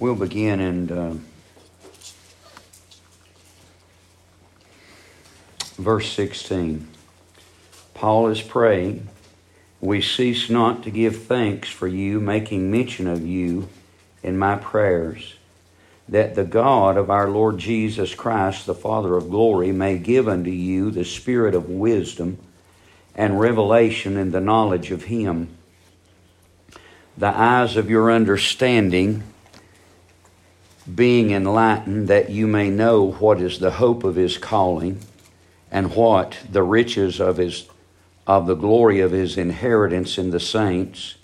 [0.00, 1.16] We'll begin in uh,
[5.76, 6.88] verse 16.
[7.92, 9.10] Paul is praying,
[9.78, 13.68] We cease not to give thanks for you, making mention of you
[14.22, 15.34] in my prayers,
[16.08, 20.50] that the God of our Lord Jesus Christ, the Father of glory, may give unto
[20.50, 22.38] you the spirit of wisdom
[23.14, 25.48] and revelation in the knowledge of him,
[27.18, 29.24] the eyes of your understanding
[30.94, 34.98] being enlightened, that you may know what is the hope of his calling,
[35.70, 37.68] and what the riches of his
[38.26, 41.16] of the glory of his inheritance in the saints,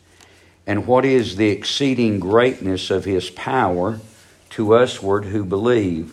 [0.66, 4.00] and what is the exceeding greatness of his power
[4.50, 6.12] to usward who believe,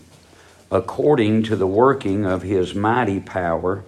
[0.69, 3.83] according to the working of his mighty power,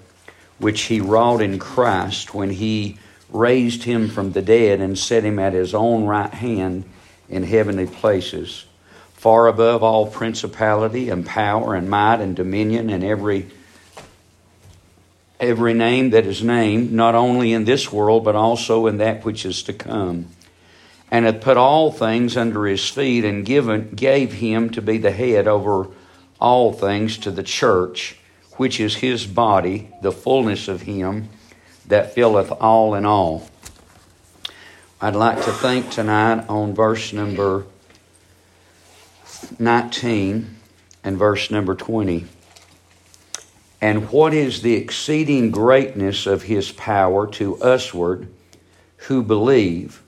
[0.57, 2.97] which he wrought in Christ when he
[3.29, 6.85] raised him from the dead and set him at his own right hand
[7.29, 8.65] in heavenly places
[9.15, 13.47] far above all principality and power and might and dominion and every
[15.39, 19.45] every name that is named, not only in this world, but also in that which
[19.45, 20.27] is to come.
[21.11, 25.11] And hath put all things under his feet, and given gave him to be the
[25.11, 25.87] head over
[26.39, 28.17] all things to the church,
[28.53, 31.29] which is his body, the fullness of him
[31.87, 33.47] that filleth all in all.
[35.01, 37.65] I'd like to think tonight on verse number
[39.59, 40.55] 19
[41.03, 42.25] and verse number 20.
[43.81, 48.27] And what is the exceeding greatness of his power to usward
[48.97, 50.01] who believe,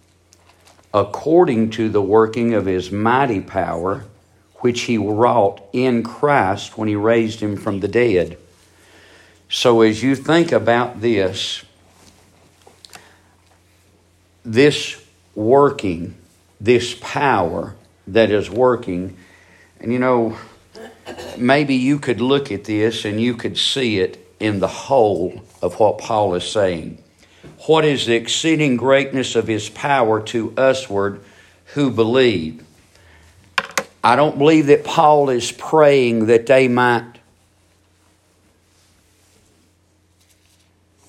[0.93, 4.05] according to the working of his mighty power,
[4.57, 8.37] which he wrought in Christ when he raised him from the dead?
[9.49, 11.63] So, as you think about this,
[14.43, 15.01] this
[15.35, 16.15] working,
[16.59, 17.75] this power
[18.07, 19.15] that is working,
[19.79, 20.37] and you know,
[21.37, 25.79] maybe you could look at this and you could see it in the whole of
[25.79, 27.03] what Paul is saying.
[27.65, 31.21] What is the exceeding greatness of his power to usward
[31.73, 32.63] who believe?
[34.03, 37.17] I don't believe that Paul is praying that they might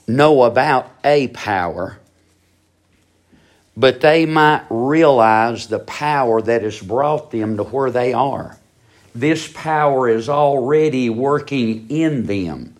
[0.09, 1.99] know about a power,
[3.77, 8.58] but they might realize the power that has brought them to where they are.
[9.15, 12.75] This power is already working in them.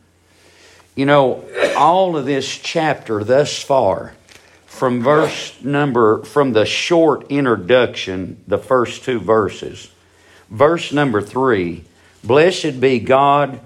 [0.95, 1.45] You know,
[1.77, 4.15] all of this chapter thus far,
[4.67, 9.91] from verse number, from the short introduction, the first two verses,
[10.51, 11.85] verse number three,
[12.23, 13.61] blessed be God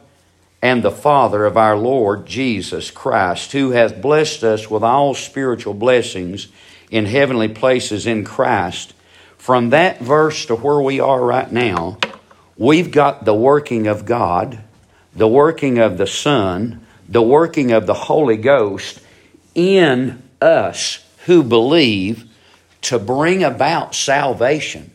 [0.63, 5.75] and the Father of our Lord Jesus Christ, who hath blessed us with all spiritual
[5.75, 6.49] blessings
[6.91, 8.95] in heavenly places in Christ.
[9.37, 11.99] From that verse to where we are right now,
[12.57, 14.63] we've got the working of God,
[15.15, 19.01] the working of the Son, the working of the Holy Ghost
[19.55, 22.25] in us who believe
[22.83, 24.91] to bring about salvation.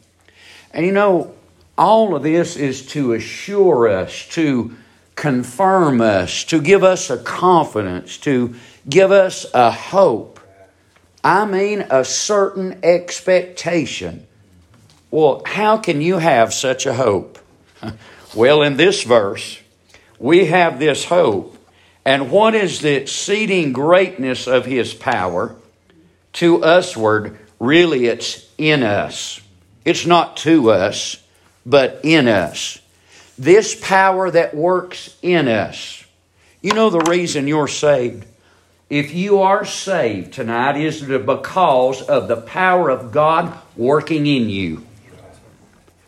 [0.72, 1.34] And you know,
[1.78, 4.76] all of this is to assure us, to
[5.16, 8.56] confirm us, to give us a confidence, to
[8.88, 10.40] give us a hope.
[11.24, 14.26] I mean, a certain expectation.
[15.12, 17.40] Well, how can you have such a hope?
[18.36, 19.58] Well, in this verse,
[20.20, 21.58] we have this hope.
[22.06, 25.56] And what is the exceeding greatness of his power
[26.34, 27.40] to usward?
[27.60, 29.42] Really, it's in us.
[29.86, 31.24] It's not to us,
[31.66, 32.80] but in us.
[33.38, 36.06] This power that works in us.
[36.62, 38.26] You know the reason you're saved?
[38.90, 44.87] If you are saved tonight, is because of the power of God working in you.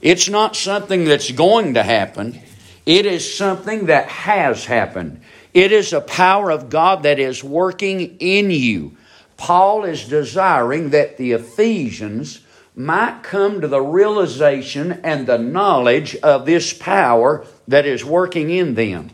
[0.02, 2.40] It's not something that's going to happen.
[2.86, 5.22] It is something that has happened.
[5.54, 8.96] It is a power of God that is working in you.
[9.36, 12.42] Paul is desiring that the Ephesians
[12.76, 18.76] might come to the realization and the knowledge of this power that is working in
[18.76, 19.10] them.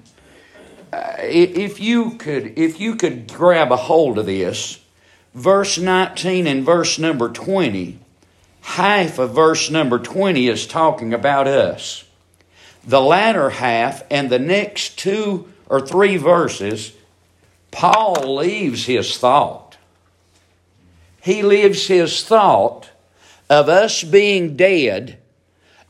[0.93, 4.79] Uh, if you could if you could grab a hold of this,
[5.33, 7.99] verse 19 and verse number 20
[8.65, 12.03] half of verse number 20 is talking about us.
[12.83, 16.91] The latter half and the next two or three verses,
[17.69, 19.77] Paul leaves his thought.
[21.21, 22.89] He leaves his thought
[23.49, 25.19] of us being dead,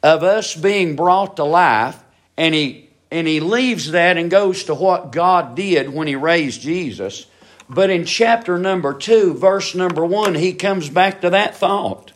[0.03, 1.97] of us being brought to life,
[2.37, 6.61] and he, and he leaves that and goes to what God did when he raised
[6.61, 7.25] Jesus.
[7.69, 12.11] But in chapter number two, verse number one, he comes back to that thought.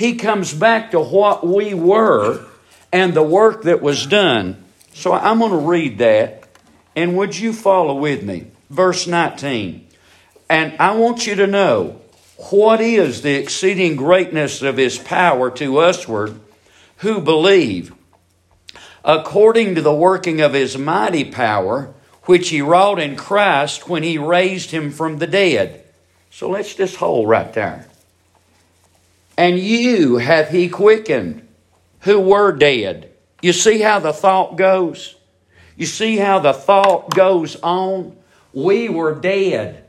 [0.00, 2.42] He comes back to what we were
[2.90, 4.64] and the work that was done.
[4.94, 6.44] So I'm going to read that,
[6.96, 8.46] and would you follow with me?
[8.70, 9.86] Verse 19.
[10.48, 12.00] And I want you to know
[12.50, 16.40] what is the exceeding greatness of his power to usward
[16.96, 17.92] who believe,
[19.04, 21.92] according to the working of his mighty power,
[22.22, 25.84] which he wrought in Christ when he raised him from the dead.
[26.30, 27.89] So let's just hold right there.
[29.40, 31.48] And you hath he quickened
[32.00, 33.10] who were dead.
[33.40, 35.16] You see how the thought goes?
[35.78, 38.18] You see how the thought goes on?
[38.52, 39.86] We were dead.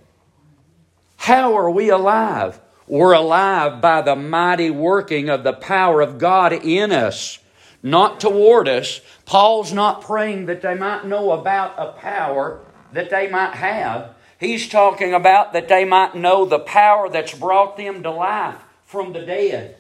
[1.18, 2.62] How are we alive?
[2.88, 7.38] We're alive by the mighty working of the power of God in us,
[7.84, 9.02] not toward us.
[9.26, 12.62] Paul's not praying that they might know about a power
[12.94, 14.16] that they might have.
[14.40, 19.14] He's talking about that they might know the power that's brought them to life from
[19.14, 19.78] the dead.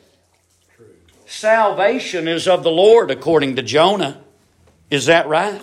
[1.26, 4.22] Salvation is of the Lord, according to Jonah.
[4.90, 5.62] Is that right?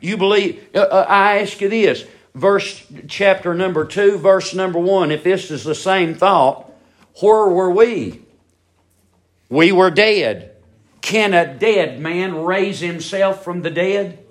[0.00, 0.64] You believe?
[0.72, 2.06] Uh, uh, I ask you this,
[2.36, 5.10] verse chapter number two, verse number one.
[5.10, 6.72] If this is the same thought,
[7.20, 8.22] where were we?
[9.48, 10.52] We were dead.
[11.00, 14.24] Can a dead man raise himself from the dead?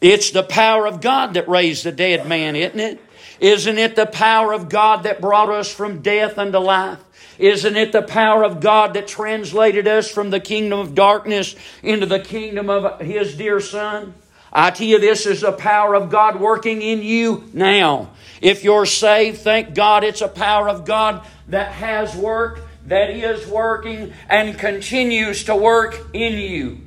[0.00, 3.00] It's the power of God that raised the dead man, isn't it?
[3.40, 7.00] Isn't it the power of God that brought us from death unto life?
[7.38, 12.06] Isn't it the power of God that translated us from the kingdom of darkness into
[12.06, 14.14] the kingdom of His dear Son?
[14.52, 18.10] I tell you, this is the power of God working in you now.
[18.40, 23.46] If you're saved, thank God it's a power of God that has worked, that is
[23.46, 26.80] working, and continues to work in you.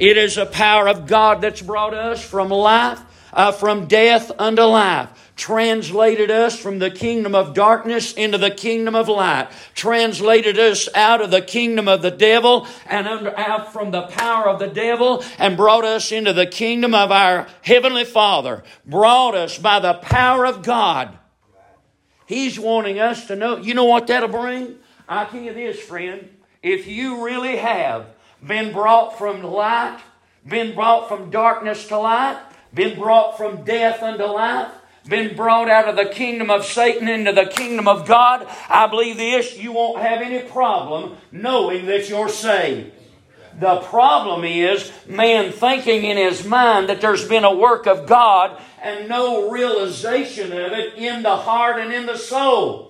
[0.00, 3.00] It is a power of God that's brought us from life,
[3.32, 8.94] uh, from death unto life translated us from the kingdom of darkness into the kingdom
[8.94, 13.90] of light, translated us out of the kingdom of the devil and under, out from
[13.90, 18.62] the power of the devil and brought us into the kingdom of our heavenly Father,
[18.86, 21.18] brought us by the power of God.
[22.26, 24.78] He's wanting us to know, you know what that'll bring?
[25.08, 26.30] I tell you this, friend,
[26.62, 28.06] if you really have
[28.46, 30.00] been brought from light,
[30.46, 32.40] been brought from darkness to light,
[32.72, 34.72] been brought from death unto life,
[35.08, 39.16] been brought out of the kingdom of Satan into the kingdom of God, I believe
[39.16, 42.92] this, you won't have any problem knowing that you're saved.
[43.58, 48.60] The problem is man thinking in his mind that there's been a work of God
[48.82, 52.83] and no realization of it in the heart and in the soul.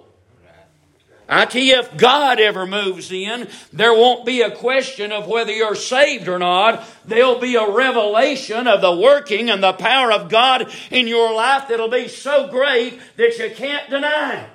[1.29, 5.53] I tell you, if God ever moves in, there won't be a question of whether
[5.53, 6.87] you're saved or not.
[7.07, 11.69] There'll be a revelation of the working and the power of God in your life
[11.69, 14.51] that'll be so great that you can't deny it.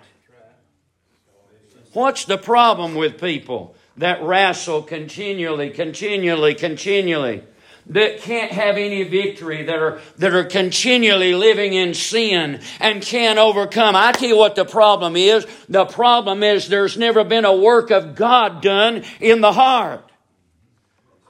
[1.93, 7.43] What's the problem with people that wrestle continually, continually, continually?
[7.89, 13.39] That can't have any victory, that are, that are continually living in sin and can't
[13.39, 13.95] overcome.
[13.95, 15.45] I tell you what the problem is.
[15.67, 20.05] The problem is there's never been a work of God done in the heart.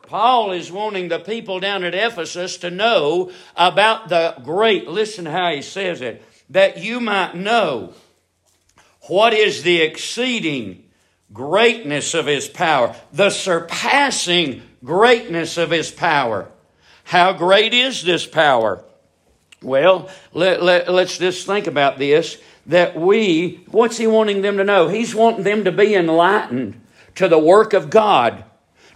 [0.03, 5.51] Paul is wanting the people down at Ephesus to know about the great, listen how
[5.53, 7.93] he says it, that you might know
[9.01, 10.83] what is the exceeding
[11.31, 16.49] greatness of his power, the surpassing greatness of his power.
[17.03, 18.83] How great is this power?
[19.61, 22.37] Well, let, let, let's just think about this.
[22.67, 24.87] That we, what's he wanting them to know?
[24.87, 26.79] He's wanting them to be enlightened
[27.15, 28.43] to the work of God.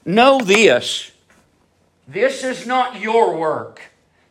[0.05, 1.11] Know this
[2.07, 3.81] this is not your work.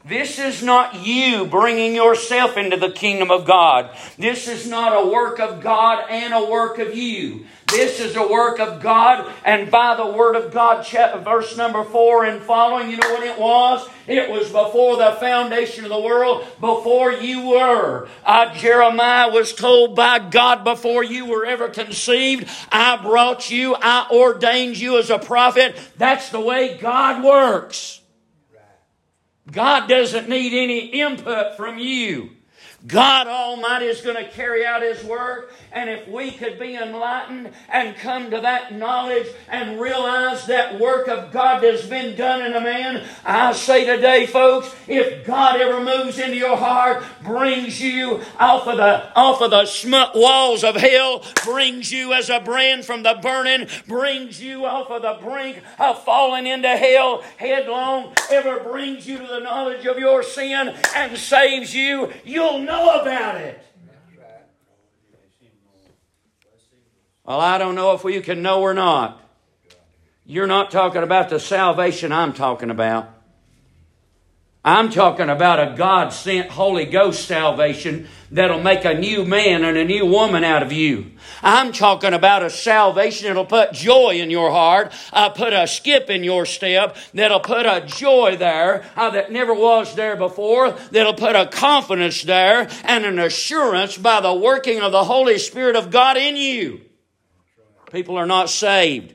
[0.05, 3.97] This is not you bringing yourself into the kingdom of God.
[4.19, 7.47] This is not a work of God and a work of you.
[7.69, 10.87] This is a work of God, and by the word of God,
[11.25, 13.89] verse number four and following, you know what it was?
[14.07, 18.09] It was before the foundation of the world, before you were.
[18.27, 24.07] Uh, Jeremiah was told by God before you were ever conceived, I brought you, I
[24.11, 25.75] ordained you as a prophet.
[25.97, 28.02] That's the way God works.
[29.53, 32.31] God doesn't need any input from you.
[32.87, 35.55] God Almighty is going to carry out His work.
[35.75, 41.09] And if we could be enlightened and come to that knowledge and realize that work
[41.09, 45.83] of God has been done in a man, I say today, folks, if God ever
[45.83, 50.77] moves into your heart, brings you off of the, off of the smut walls of
[50.77, 55.63] hell, brings you as a brand from the burning, brings you off of the brink
[55.79, 61.17] of falling into hell headlong, ever brings you to the knowledge of your sin and
[61.17, 63.65] saves you, you'll know about it.
[67.25, 69.21] Well, I don't know if you can know or not.
[70.27, 73.11] You're not talking about the salvation I'm talking about.
[74.65, 79.77] I'm talking about a God sent Holy Ghost salvation that'll make a new man and
[79.77, 81.13] a new woman out of you.
[81.43, 86.11] I'm talking about a salvation that'll put joy in your heart, uh, put a skip
[86.11, 91.15] in your step, that'll put a joy there uh, that never was there before, that'll
[91.15, 95.91] put a confidence there and an assurance by the working of the Holy Spirit of
[95.91, 96.83] God in you.
[97.93, 99.15] People are not saved.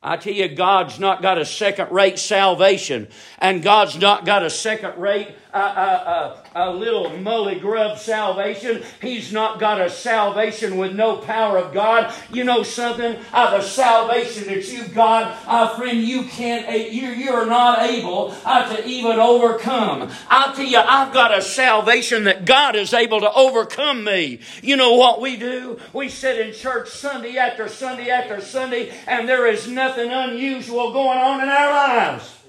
[0.00, 4.50] I tell you, God's not got a second rate salvation, and God's not got a
[4.50, 8.82] second rate a, a, a, little mully grub salvation.
[9.00, 12.12] He's not got a salvation with no power of God.
[12.32, 13.16] You know something?
[13.32, 18.34] Uh, the salvation that you've got, uh, friend, you can't, uh, you, you're not able
[18.44, 20.10] uh, to even overcome.
[20.28, 24.40] I'll tell you, I've got a salvation that God is able to overcome me.
[24.62, 25.78] You know what we do?
[25.92, 31.18] We sit in church Sunday after Sunday after Sunday, and there is nothing unusual going
[31.18, 32.43] on in our lives.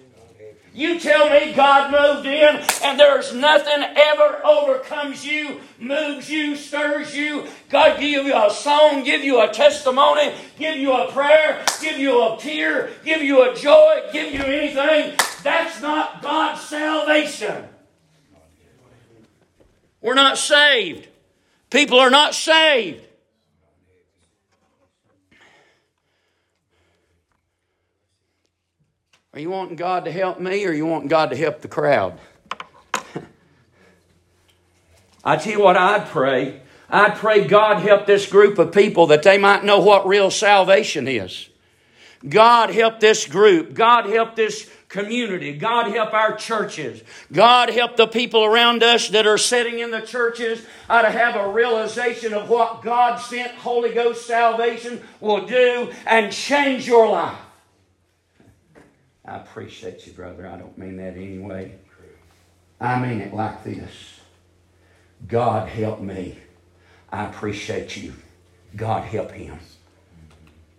[0.75, 7.15] You tell me God moved in and there's nothing ever overcomes you, moves you, stirs
[7.15, 7.45] you.
[7.69, 12.21] God give you a song, give you a testimony, give you a prayer, give you
[12.21, 15.17] a tear, give you a joy, give you anything.
[15.43, 17.69] That's not God's salvation.
[20.01, 21.07] We're not saved.
[21.69, 23.01] People are not saved.
[29.35, 32.17] Are you wanting God to help me or you wanting God to help the crowd?
[35.25, 36.61] I tell you what I'd pray.
[36.89, 41.05] I'd pray God help this group of people that they might know what real salvation
[41.09, 41.49] is.
[42.29, 43.73] God help this group.
[43.73, 45.57] God help this community.
[45.57, 47.03] God help our churches.
[47.29, 51.35] God help the people around us that are sitting in the churches uh, to have
[51.35, 57.44] a realization of what God sent Holy Ghost salvation will do and change your life.
[59.27, 60.47] I appreciate you, brother.
[60.47, 61.73] I don't mean that anyway.
[62.79, 64.19] I mean it like this
[65.27, 66.37] God help me.
[67.11, 68.13] I appreciate you.
[68.75, 69.57] God help him.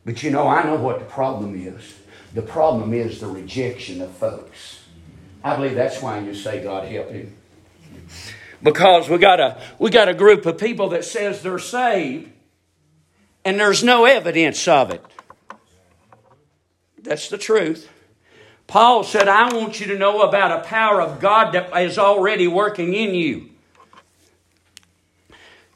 [0.04, 1.96] But you know, I know what the problem is.
[2.34, 4.84] The problem is the rejection of folks.
[5.42, 7.34] I believe that's why you say God help him.
[8.62, 12.30] Because we got a we got a group of people that says they're saved
[13.44, 15.04] and there's no evidence of it.
[17.02, 17.88] That's the truth.
[18.66, 22.49] Paul said, I want you to know about a power of God that is already
[22.49, 23.50] working in you.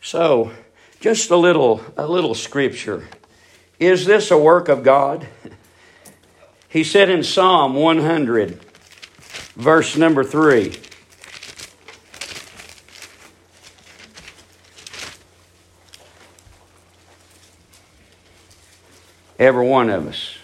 [0.03, 0.53] So,
[0.99, 3.09] just a little, a little scripture.
[3.79, 5.29] Is this a work of God?
[6.69, 8.61] He said in Psalm 100,
[9.57, 10.77] verse number 3.
[19.39, 20.40] Every one of us.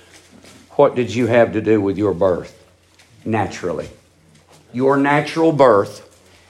[0.76, 2.62] What did you have to do with your birth?
[3.24, 3.88] Naturally.
[4.72, 6.02] Your natural birth.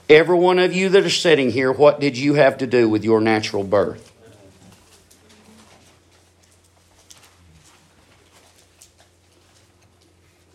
[0.08, 3.04] Every one of you that are sitting here, what did you have to do with
[3.04, 4.12] your natural birth?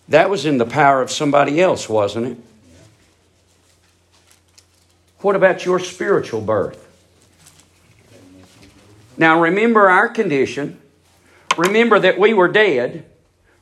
[0.09, 2.37] That was in the power of somebody else, wasn't it?
[5.19, 6.87] What about your spiritual birth?
[9.15, 10.81] Now remember our condition.
[11.57, 13.05] Remember that we were dead.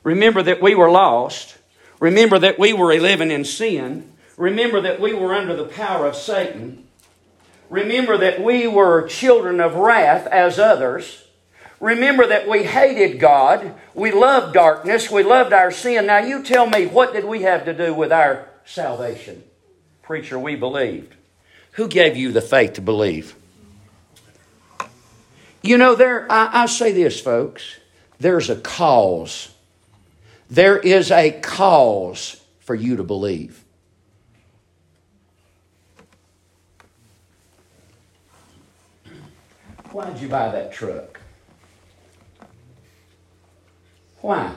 [0.02, 1.56] Remember that we were lost.
[2.00, 4.12] Remember that we were living in sin.
[4.36, 6.86] Remember that we were under the power of Satan.
[7.68, 11.24] Remember that we were children of wrath as others.
[11.78, 13.74] Remember that we hated God.
[13.94, 15.10] We loved darkness.
[15.10, 16.06] We loved our sin.
[16.06, 19.44] Now, you tell me, what did we have to do with our salvation?
[20.02, 21.14] Preacher, we believed.
[21.72, 23.34] Who gave you the faith to believe?
[25.62, 27.76] You know, there, I, I say this, folks,
[28.18, 29.50] there's a cause
[30.50, 33.64] there is a cause for you to believe.
[39.92, 41.20] Why'd you buy that truck?
[44.20, 44.52] Why?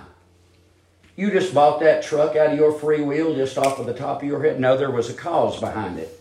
[1.15, 4.21] You just bought that truck out of your free will, just off of the top
[4.21, 4.59] of your head?
[4.59, 6.19] No, there was a cause behind it.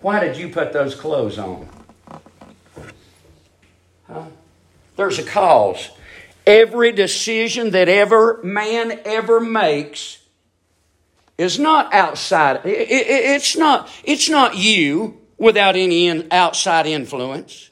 [0.00, 1.68] Why did you put those clothes on?
[4.06, 4.24] Huh?
[4.96, 5.90] There's a cause.
[6.48, 10.18] Every decision that ever man ever makes
[11.36, 12.62] is not outside.
[12.64, 13.90] it's not.
[14.02, 17.68] It's not you without any outside influence.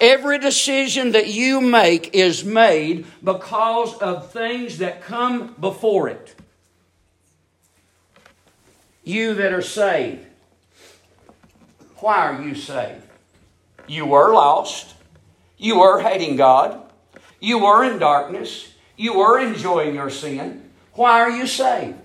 [0.00, 6.36] Every decision that you make is made because of things that come before it.
[9.02, 10.24] You that are saved,
[11.96, 13.02] why are you saved?
[13.88, 14.94] You were lost.
[15.58, 16.83] You were hating God.
[17.44, 18.72] You were in darkness.
[18.96, 20.70] You were enjoying your sin.
[20.94, 21.98] Why are you saved?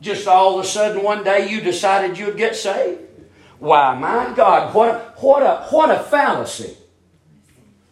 [0.00, 3.00] Just all of a sudden one day you decided you'd get saved?
[3.58, 6.76] Why, my God, what a, what a, what a fallacy.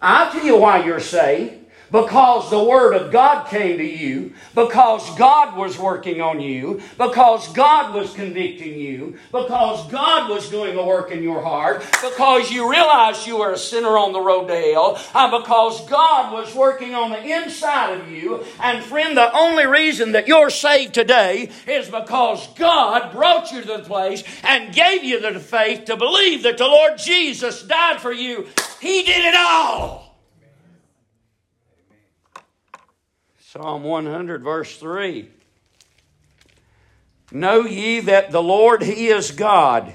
[0.02, 5.08] I'll tell you why you're saved because the Word of God came to you, because
[5.16, 10.84] God was working on you, because God was convicting you, because God was doing a
[10.84, 14.56] work in your heart, because you realized you were a sinner on the road to
[14.56, 18.44] hell, and because God was working on the inside of you.
[18.60, 23.66] And friend, the only reason that you're saved today is because God brought you to
[23.66, 28.12] the place and gave you the faith to believe that the Lord Jesus died for
[28.12, 28.46] you.
[28.80, 30.05] He did it all.
[33.52, 35.28] Psalm 100, verse 3.
[37.30, 39.94] Know ye that the Lord, He is God.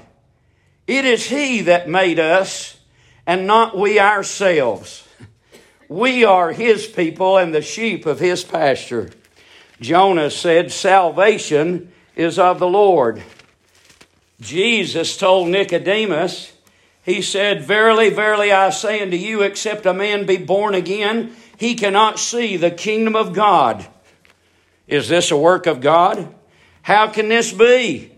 [0.86, 2.80] It is He that made us,
[3.26, 5.06] and not we ourselves.
[5.86, 9.10] We are His people and the sheep of His pasture.
[9.82, 13.22] Jonah said, Salvation is of the Lord.
[14.40, 16.54] Jesus told Nicodemus,
[17.02, 21.74] He said, Verily, verily, I say unto you, except a man be born again, he
[21.74, 23.86] cannot see the kingdom of God.
[24.86, 26.34] Is this a work of God?
[26.82, 28.12] How can this be?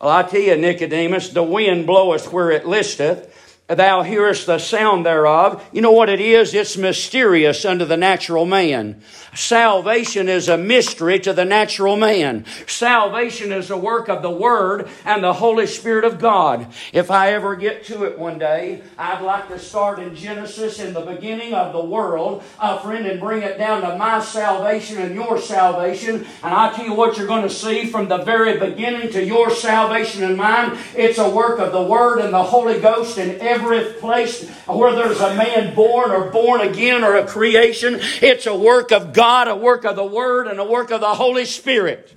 [0.00, 3.29] Well, I tell you, Nicodemus, the wind bloweth where it listeth,
[3.76, 5.64] thou hearest the sound thereof.
[5.72, 6.54] You know what it is?
[6.54, 9.02] It's mysterious unto the natural man.
[9.34, 12.44] Salvation is a mystery to the natural man.
[12.66, 16.66] Salvation is a work of the Word and the Holy Spirit of God.
[16.92, 20.92] If I ever get to it one day, I'd like to start in Genesis in
[20.92, 25.14] the beginning of the world, uh, friend, and bring it down to my salvation and
[25.14, 26.26] your salvation.
[26.42, 29.50] And I tell you what you're going to see from the very beginning to your
[29.50, 30.76] salvation and mine.
[30.96, 33.59] It's a work of the Word and the Holy Ghost in every
[33.98, 37.98] place where there's a man born or born again or a creation.
[38.20, 41.14] It's a work of God, a work of the Word, and a work of the
[41.14, 42.16] Holy Spirit.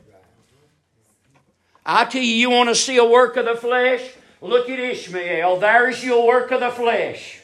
[1.86, 4.01] I tell you, you want to see a work of the flesh?
[4.42, 5.60] Look at Ishmael.
[5.60, 7.42] There's your work of the flesh.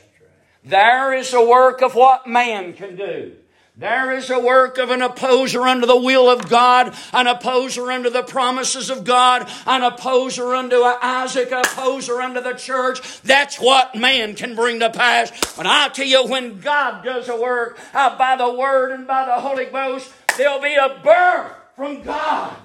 [0.64, 3.34] There is a work of what man can do.
[3.80, 8.10] There is a work of an opposer unto the will of God, an opposer unto
[8.10, 13.22] the promises of God, an opposer unto Isaac, an opposer unto the church.
[13.22, 15.32] That's what man can bring to pass.
[15.56, 19.24] But I tell you, when God does a work uh, by the Word and by
[19.24, 22.58] the Holy Ghost, there'll be a birth from God.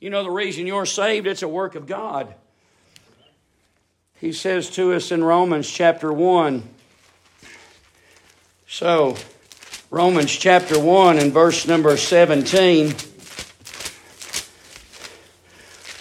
[0.00, 1.28] You know the reason you're saved?
[1.28, 2.34] It's a work of God.
[4.14, 6.68] He says to us in Romans chapter 1
[8.66, 9.14] So,
[9.90, 12.92] Romans chapter 1 and verse number 17.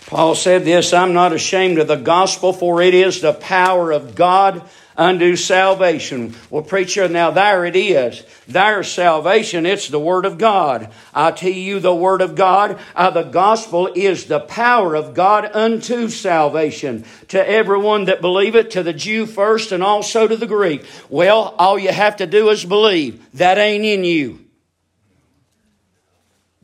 [0.07, 4.15] Paul said this I'm not ashamed of the gospel, for it is the power of
[4.15, 4.63] God
[4.97, 6.35] unto salvation.
[6.49, 8.23] Well, preacher, now there it is.
[8.47, 9.65] There's salvation.
[9.65, 10.91] It's the Word of God.
[11.13, 15.49] I tell you, the Word of God, uh, the gospel is the power of God
[15.53, 20.47] unto salvation to everyone that believe it, to the Jew first and also to the
[20.47, 20.85] Greek.
[21.09, 23.25] Well, all you have to do is believe.
[23.33, 24.45] That ain't in you.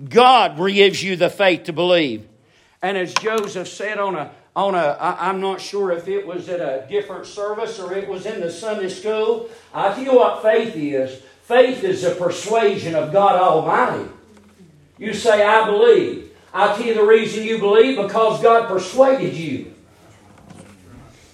[0.09, 2.27] God gives you the faith to believe.
[2.81, 6.49] And as Joseph said on a on a, I, I'm not sure if it was
[6.49, 9.49] at a different service or it was in the Sunday school.
[9.73, 11.21] I tell you what faith is.
[11.43, 14.09] Faith is a persuasion of God Almighty.
[14.97, 16.31] You say, I believe.
[16.53, 19.73] i tell you the reason you believe because God persuaded you.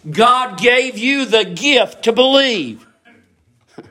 [0.10, 2.88] God gave you the gift to believe.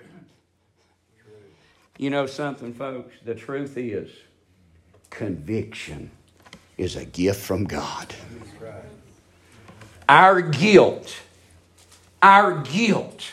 [1.98, 3.12] you know something, folks?
[3.24, 4.10] The truth is,
[5.10, 6.10] conviction
[6.78, 8.14] is a gift from God.
[10.08, 11.16] Our guilt,
[12.22, 13.32] our guilt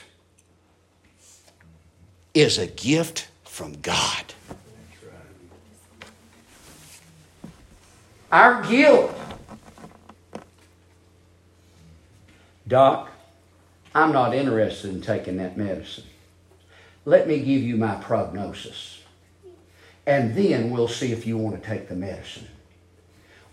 [2.33, 4.33] is a gift from God.
[8.31, 9.15] Our guilt.
[12.67, 13.11] Doc,
[13.93, 16.05] I'm not interested in taking that medicine.
[17.05, 19.03] Let me give you my prognosis.
[20.07, 22.47] And then we'll see if you want to take the medicine.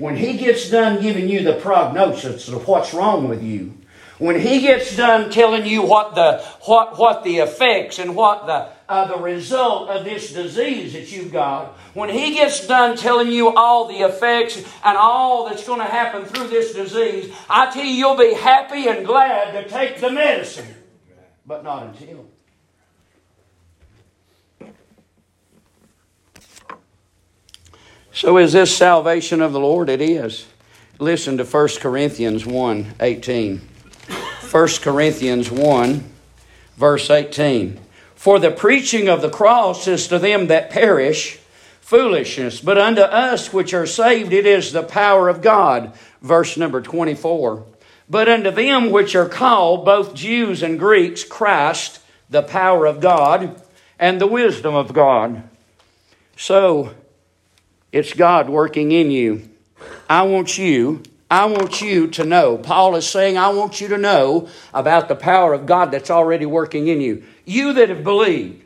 [0.00, 3.74] When he gets done giving you the prognosis of what's wrong with you,
[4.16, 8.70] when he gets done telling you what the what what the effects and what the
[8.88, 13.54] uh, the result of this disease that you've got, when he gets done telling you
[13.54, 17.92] all the effects and all that's going to happen through this disease, I tell you,
[17.92, 20.74] you'll be happy and glad to take the medicine,
[21.44, 22.24] but not until.
[28.12, 29.88] So is this salvation of the Lord?
[29.88, 30.46] It is.
[30.98, 33.60] Listen to 1 Corinthians 1 18.
[34.50, 36.04] 1 Corinthians 1,
[36.76, 37.80] verse 18.
[38.16, 41.38] For the preaching of the cross is to them that perish
[41.80, 45.92] foolishness, but unto us which are saved it is the power of God.
[46.20, 47.64] Verse number 24.
[48.08, 53.62] But unto them which are called, both Jews and Greeks, Christ, the power of God
[53.98, 55.42] and the wisdom of God.
[56.36, 56.94] So,
[57.92, 59.48] it's God working in you.
[60.08, 62.58] I want you, I want you to know.
[62.58, 66.46] Paul is saying, I want you to know about the power of God that's already
[66.46, 67.24] working in you.
[67.44, 68.64] You that have believed,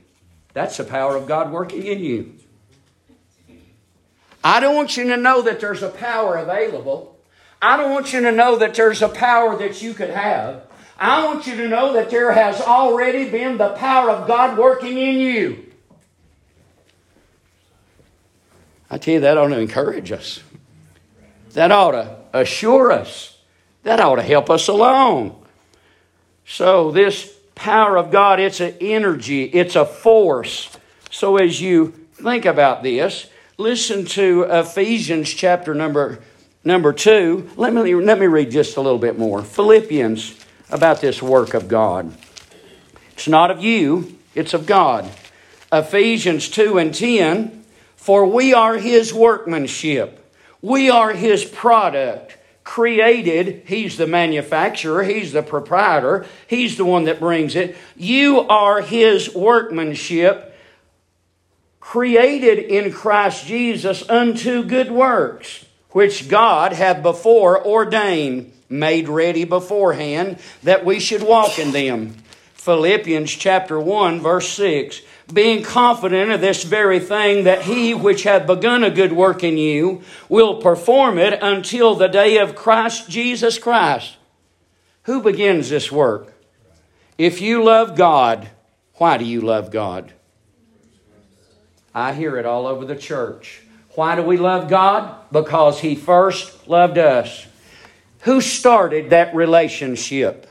[0.52, 2.34] that's the power of God working in you.
[4.42, 7.18] I don't want you to know that there's a power available.
[7.62, 10.64] I don't want you to know that there's a power that you could have.
[10.98, 14.98] I want you to know that there has already been the power of God working
[14.98, 15.63] in you.
[18.90, 20.42] I tell you, that ought to encourage us.
[21.53, 23.38] That ought to assure us.
[23.83, 25.40] That ought to help us along.
[26.47, 30.77] So, this power of God, it's an energy, it's a force.
[31.11, 36.20] So, as you think about this, listen to Ephesians chapter number,
[36.64, 37.53] number 2.
[37.57, 39.42] Let me, let me read just a little bit more.
[39.42, 42.12] Philippians about this work of God.
[43.12, 45.09] It's not of you, it's of God.
[45.73, 47.63] Ephesians 2 and 10
[48.04, 52.36] For we are his workmanship, we are his product.
[52.62, 57.76] Created, he's the manufacturer, he's the proprietor, he's the one that brings it.
[57.96, 60.54] You are his workmanship,
[61.80, 70.38] created in Christ Jesus unto good works, which God hath before ordained made ready beforehand
[70.62, 72.16] that we should walk in them.
[72.52, 75.00] Philippians chapter 1 verse 6
[75.32, 79.56] being confident of this very thing that he which hath begun a good work in
[79.56, 84.16] you will perform it until the day of Christ Jesus Christ.
[85.04, 86.32] Who begins this work?
[87.16, 88.50] If you love God,
[88.94, 90.12] why do you love God?
[91.94, 93.62] I hear it all over the church.
[93.94, 95.14] Why do we love God?
[95.30, 97.46] Because He first loved us.
[98.20, 100.48] Who started that relationship?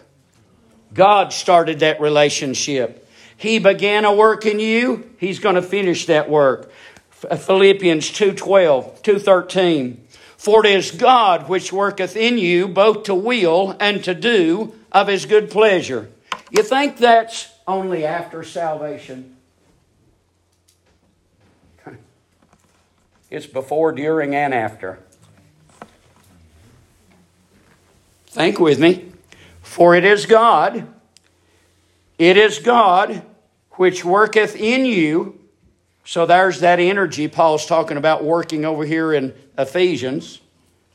[0.93, 3.02] God started that relationship.
[3.35, 6.71] He began a work in you, He's going to finish that work.
[7.11, 9.97] Philippians 2:12, 2:13.
[10.37, 15.07] For it is God which worketh in you both to will and to do of
[15.07, 16.09] his good pleasure.
[16.51, 19.37] You think that's only after salvation?
[23.31, 24.99] It's before, during, and after.
[28.27, 29.11] Think with me.
[29.61, 30.87] For it is God,
[32.17, 33.23] it is God
[33.71, 35.39] which worketh in you.
[36.05, 40.41] So there's that energy Paul's talking about working over here in Ephesians.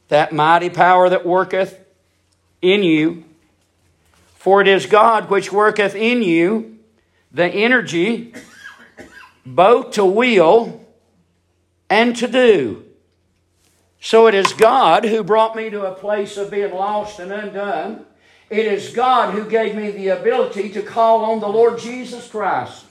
[0.08, 1.78] That mighty power that worketh
[2.62, 3.24] in you.
[4.36, 6.78] For it is God which worketh in you
[7.32, 8.32] the energy
[9.44, 10.86] both to will
[11.90, 12.88] and to do
[14.00, 18.06] so it is God who brought me to a place of being lost and undone.
[18.50, 22.86] It is God who gave me the ability to call on the Lord Jesus Christ.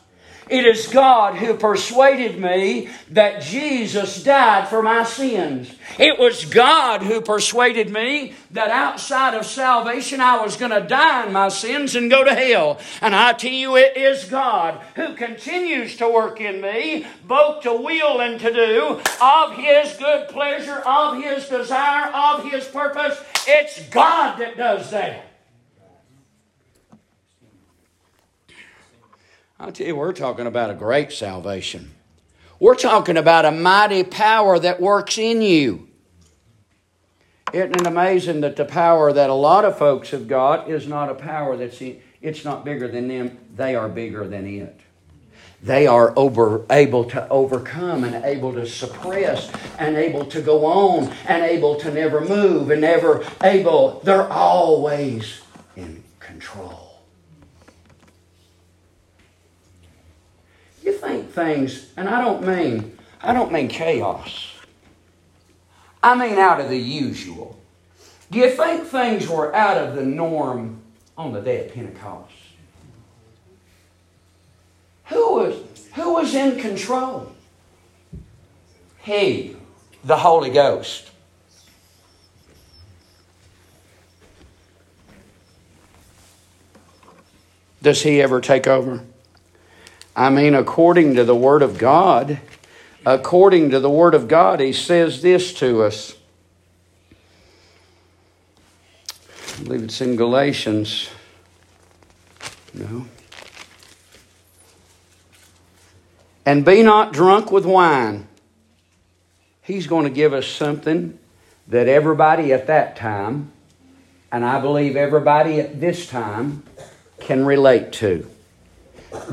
[0.50, 5.74] It is God who persuaded me that Jesus died for my sins.
[6.00, 11.26] It was God who persuaded me that outside of salvation I was going to die
[11.26, 12.80] in my sins and go to hell.
[13.02, 17.74] And I tell you, it is God who continues to work in me, both to
[17.74, 23.22] will and to do, of His good pleasure, of His desire, of His purpose.
[23.48, 25.27] It's God that does that.
[29.60, 31.92] I'll tell you, we're talking about a great salvation.
[32.60, 35.88] We're talking about a mighty power that works in you.
[37.54, 41.10] Isn't it amazing that the power that a lot of folks have got is not
[41.10, 44.80] a power that's in, it's not bigger than them, they are bigger than it.
[45.64, 51.12] They are over, able to overcome and able to suppress and able to go on
[51.28, 55.42] and able to never move and never able, they're always
[55.76, 56.77] in control.
[60.88, 64.54] You think things, and I don't mean, I don't mean chaos.
[66.02, 67.60] I mean out of the usual.
[68.32, 70.82] Do you think things were out of the norm
[71.18, 72.32] on the day of Pentecost?
[75.08, 77.34] Who was, who was in control?
[79.00, 79.58] He,
[80.06, 81.12] the Holy Ghost.
[87.82, 89.04] Does he ever take over?
[90.18, 92.40] I mean, according to the Word of God,
[93.06, 96.16] according to the Word of God, He says this to us.
[99.60, 101.12] I believe it's in Galatians.
[102.74, 103.06] No.
[106.48, 108.28] And be not drunk with wine.
[109.62, 111.20] He's going to give us something
[111.68, 113.52] that everybody at that time,
[114.32, 116.64] and I believe everybody at this time,
[117.20, 118.28] can relate to.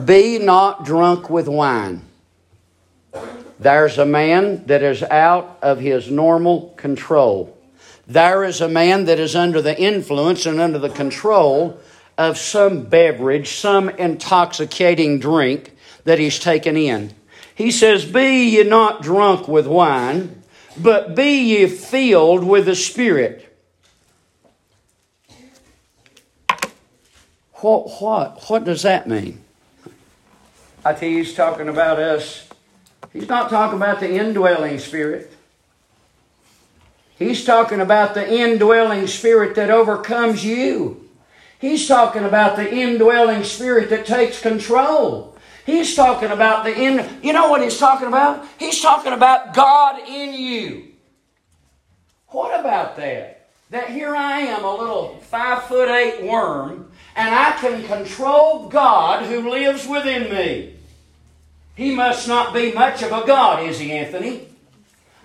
[0.04, 2.02] Be not drunk with wine.
[3.58, 7.56] There's a man that is out of his normal control.
[8.06, 11.80] There is a man that is under the influence and under the control
[12.18, 17.12] of some beverage, some intoxicating drink that he's taken in.
[17.54, 20.42] He says, Be ye not drunk with wine,
[20.76, 23.40] but be ye filled with the Spirit.
[27.54, 29.43] What, what, what does that mean?
[30.84, 32.46] I he's talking about us.
[33.12, 35.32] He's not talking about the indwelling spirit.
[37.16, 41.08] He's talking about the indwelling spirit that overcomes you.
[41.58, 45.34] He's talking about the indwelling spirit that takes control.
[45.64, 47.20] He's talking about the in.
[47.22, 48.44] You know what he's talking about?
[48.58, 50.88] He's talking about God in you.
[52.28, 53.48] What about that?
[53.70, 59.26] That here I am, a little five foot eight worm, and I can control God
[59.26, 60.74] who lives within me.
[61.74, 64.48] He must not be much of a God, is he, Anthony?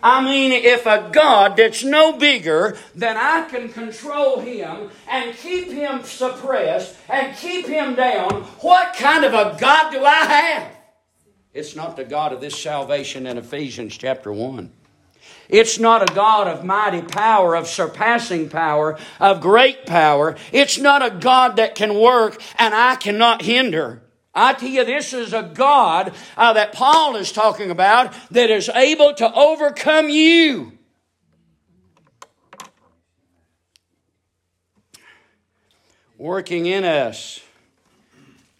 [0.02, 5.70] I mean, if a God that's no bigger than I can control him and keep
[5.72, 10.72] him suppressed and keep him down, what kind of a God do I have?
[11.54, 14.72] It's not the God of this salvation in Ephesians chapter 1.
[15.50, 20.38] It's not a God of mighty power, of surpassing power, of great power.
[20.52, 24.04] It's not a God that can work and I cannot hinder.
[24.34, 28.70] I tell you, this is a God uh, that Paul is talking about that is
[28.70, 30.74] able to overcome you.
[36.18, 37.40] Working in us.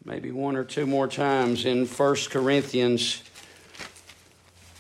[0.04, 3.22] Maybe one or two more times in 1 Corinthians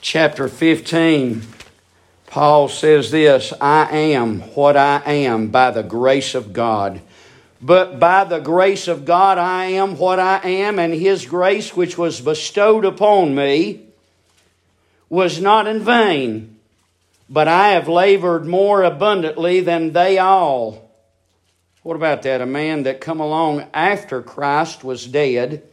[0.01, 1.43] chapter 15.
[2.29, 7.01] Paul says this I am what I am by the grace of God.
[7.61, 11.97] But by the grace of God I am what I am, and His grace which
[11.97, 13.87] was bestowed upon me
[15.09, 16.57] was not in vain,
[17.29, 20.89] but I have labored more abundantly than they all.
[21.81, 22.41] What about that?
[22.41, 25.63] A man that come along after Christ was dead,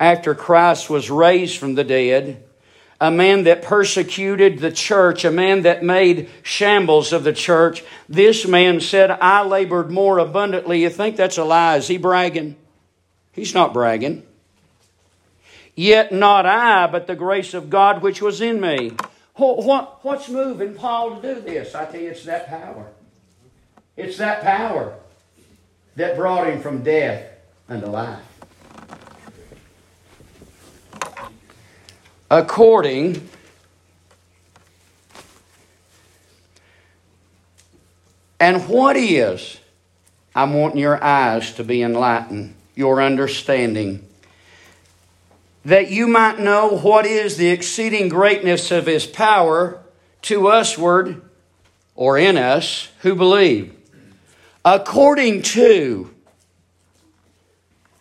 [0.00, 2.42] after Christ was raised from the dead,
[3.04, 7.84] a man that persecuted the church, a man that made shambles of the church.
[8.08, 10.82] This man said, I labored more abundantly.
[10.82, 11.76] You think that's a lie?
[11.76, 12.56] Is he bragging?
[13.32, 14.22] He's not bragging.
[15.74, 18.92] Yet not I, but the grace of God which was in me.
[19.34, 21.74] What, what's moving Paul to do this?
[21.74, 22.86] I tell you, it's that power.
[23.98, 24.94] It's that power
[25.96, 27.26] that brought him from death
[27.68, 28.22] unto life.
[32.34, 33.28] According
[38.40, 39.60] and what is
[40.34, 44.04] i'm wanting your eyes to be enlightened your understanding
[45.64, 49.80] that you might know what is the exceeding greatness of his power
[50.22, 51.22] to usward
[51.94, 53.74] or in us who believe.
[54.64, 56.13] According to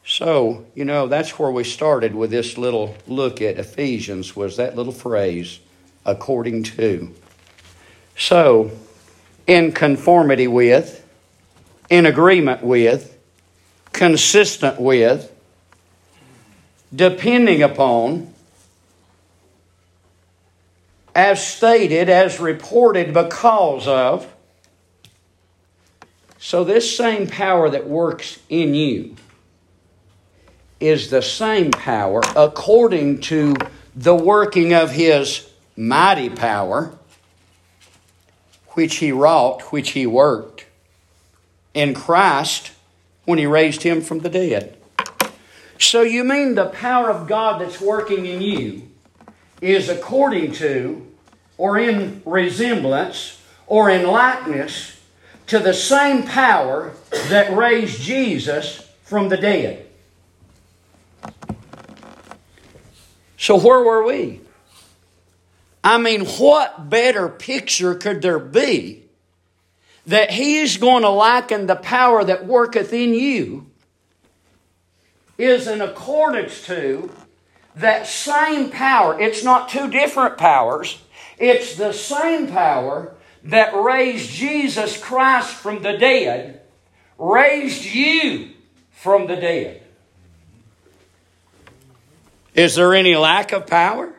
[0.05, 4.75] so, you know, that's where we started with this little look at Ephesians, was that
[4.75, 5.59] little phrase,
[6.05, 7.13] according to.
[8.17, 8.71] So,
[9.47, 11.07] in conformity with,
[11.89, 13.17] in agreement with,
[13.93, 15.31] consistent with,
[16.93, 18.33] depending upon,
[21.15, 24.27] as stated, as reported because of.
[26.39, 29.15] So, this same power that works in you
[30.79, 33.55] is the same power according to
[33.95, 36.93] the working of his mighty power,
[38.69, 40.65] which he wrought, which he worked
[41.73, 42.71] in Christ
[43.25, 44.77] when he raised him from the dead.
[45.79, 48.89] So you mean the power of God that's working in you
[49.61, 51.05] is according to,
[51.57, 54.99] or in resemblance, or in likeness
[55.47, 56.93] to the same power
[57.29, 59.82] that raised Jesus from the dead.
[63.43, 64.39] So, where were we?
[65.83, 69.03] I mean, what better picture could there be
[70.07, 73.69] that He is going to liken the power that worketh in you
[75.37, 77.11] is in accordance to
[77.75, 79.19] that same power.
[79.19, 81.01] It's not two different powers,
[81.37, 86.61] it's the same power that raised Jesus Christ from the dead,
[87.19, 88.51] raised you
[88.91, 89.82] from the dead.
[92.53, 94.13] Is there any lack of power?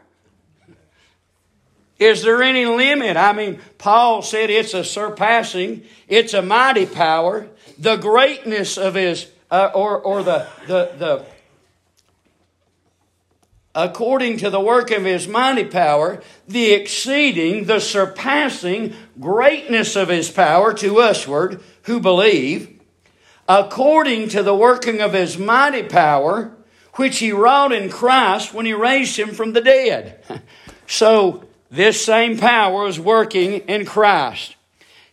[1.98, 3.16] Is there any limit?
[3.16, 7.48] I mean, Paul said it's a surpassing, it's a mighty power.
[7.78, 11.24] The greatness of his, uh, or, or the, the, the,
[13.74, 20.30] according to the work of his mighty power, the exceeding, the surpassing greatness of his
[20.30, 22.80] power to usward who believe,
[23.48, 26.52] according to the working of his mighty power,
[26.94, 30.22] which he wrought in Christ when he raised him from the dead.
[30.86, 34.56] so, this same power is working in Christ.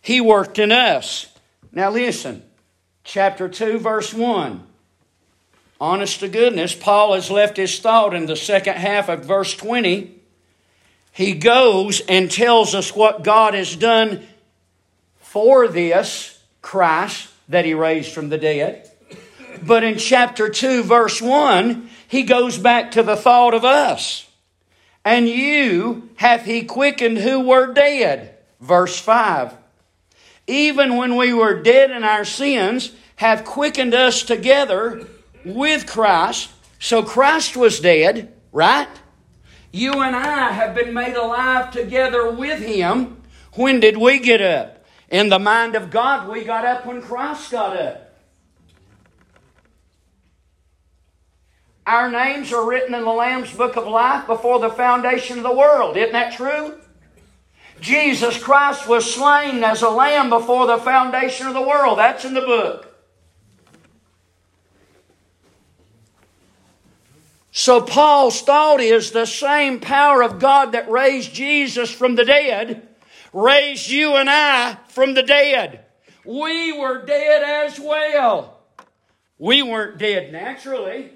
[0.00, 1.26] He worked in us.
[1.72, 2.42] Now, listen,
[3.04, 4.66] chapter 2, verse 1.
[5.80, 10.14] Honest to goodness, Paul has left his thought in the second half of verse 20.
[11.10, 14.24] He goes and tells us what God has done
[15.18, 18.91] for this Christ that he raised from the dead.
[19.64, 24.28] But in chapter 2, verse 1, he goes back to the thought of us.
[25.04, 28.36] And you hath he quickened who were dead.
[28.60, 29.54] Verse 5.
[30.46, 35.06] Even when we were dead in our sins, hath quickened us together
[35.44, 36.50] with Christ.
[36.78, 38.88] So Christ was dead, right?
[39.70, 43.22] You and I have been made alive together with Him.
[43.54, 44.84] When did we get up?
[45.08, 48.11] In the mind of God, we got up when Christ got up.
[51.86, 55.54] Our names are written in the Lamb's Book of Life before the foundation of the
[55.54, 55.96] world.
[55.96, 56.78] Isn't that true?
[57.80, 61.98] Jesus Christ was slain as a lamb before the foundation of the world.
[61.98, 62.88] That's in the book.
[67.50, 72.88] So Paul's thought is the same power of God that raised Jesus from the dead
[73.32, 75.84] raised you and I from the dead.
[76.24, 78.60] We were dead as well.
[79.38, 81.10] We weren't dead naturally.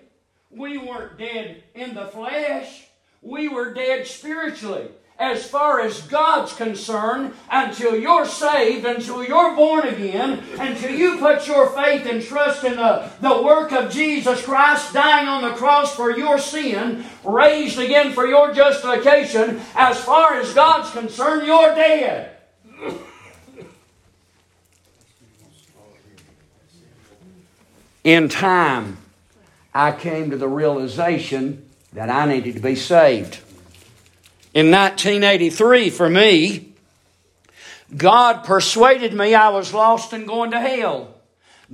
[0.56, 2.86] We weren't dead in the flesh.
[3.20, 4.88] We were dead spiritually
[5.18, 11.46] as far as God's concerned until you're saved, until you're born again, until you put
[11.46, 15.94] your faith and trust in the, the work of Jesus Christ dying on the cross
[15.94, 22.32] for your sin, raised again for your justification, as far as God's concerned, you're dead.
[28.04, 28.98] In time,
[29.76, 33.40] I came to the realization that I needed to be saved
[34.56, 36.72] in 1983 for me,
[37.94, 41.14] God persuaded me I was lost and going to hell.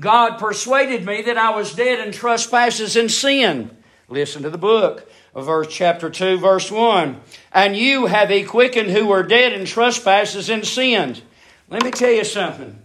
[0.01, 3.71] God persuaded me that I was dead in trespasses and sin.
[4.09, 7.21] Listen to the book, of verse chapter 2, verse 1.
[7.53, 11.23] And you have he quickened who were dead in trespasses and sins.
[11.71, 12.83] Let me tell you something.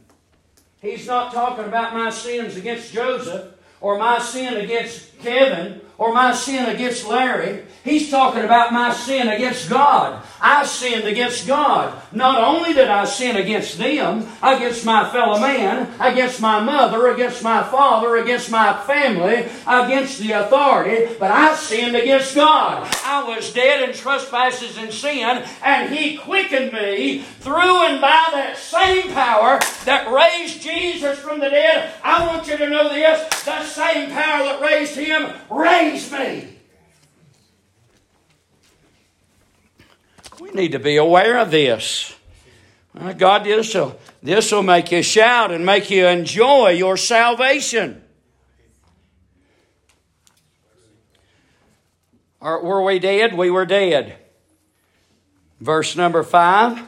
[0.80, 3.51] He's not talking about my sins against Joseph
[3.82, 7.63] or my sin against Kevin or my sin against Larry.
[7.84, 10.21] He's talking about my sin against God.
[10.41, 11.99] I sinned against God.
[12.12, 17.43] Not only did I sin against them, against my fellow man, against my mother, against
[17.43, 22.88] my father, against my family, against the authority, but I sinned against God.
[23.06, 28.58] I was dead in trespasses and sin, and He quickened me through and by that
[28.58, 31.93] same power that raised Jesus from the dead.
[32.03, 35.07] I want you to know this the same power that raised Him
[35.50, 36.48] raised me.
[40.39, 42.15] We need to be aware of this.
[43.17, 48.04] God, this will, this will make you shout and make you enjoy your salvation.
[52.39, 53.36] Or were we dead?
[53.36, 54.17] We were dead.
[55.60, 56.82] Verse number five.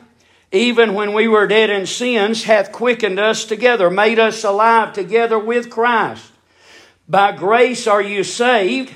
[0.51, 5.37] Even when we were dead in sins, hath quickened us together, made us alive together
[5.37, 6.31] with Christ.
[7.09, 8.93] By grace are you saved.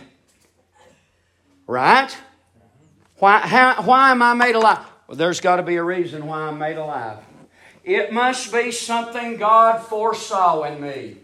[1.66, 2.16] Right?
[3.18, 4.86] Why, how, why am I made alive?
[5.08, 7.18] Well, there's got to be a reason why I'm made alive.
[7.84, 11.18] It must be something God foresaw in me.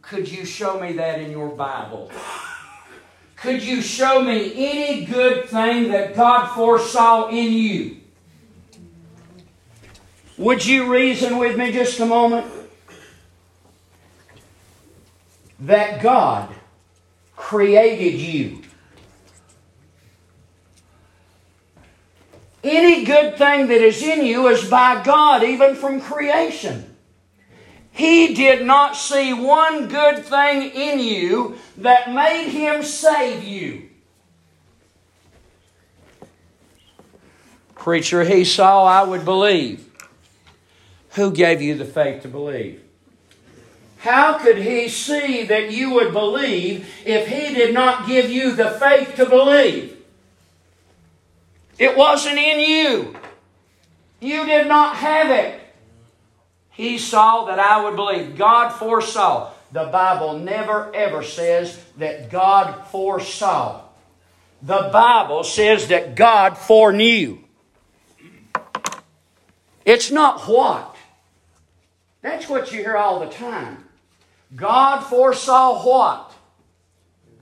[0.00, 2.10] Could you show me that in your Bible?
[3.36, 7.96] Could you show me any good thing that God foresaw in you?
[10.38, 12.59] Would you reason with me just a moment?
[15.60, 16.48] That God
[17.36, 18.62] created you.
[22.62, 26.86] Any good thing that is in you is by God, even from creation.
[27.90, 33.88] He did not see one good thing in you that made Him save you.
[37.74, 39.86] Preacher, He saw I would believe.
[41.12, 42.82] Who gave you the faith to believe?
[44.00, 48.70] How could he see that you would believe if he did not give you the
[48.70, 49.94] faith to believe?
[51.78, 53.14] It wasn't in you.
[54.18, 55.60] You did not have it.
[56.70, 58.38] He saw that I would believe.
[58.38, 59.52] God foresaw.
[59.70, 63.82] The Bible never ever says that God foresaw.
[64.62, 67.38] The Bible says that God foreknew.
[69.84, 70.96] It's not what.
[72.22, 73.84] That's what you hear all the time.
[74.54, 76.32] God foresaw what?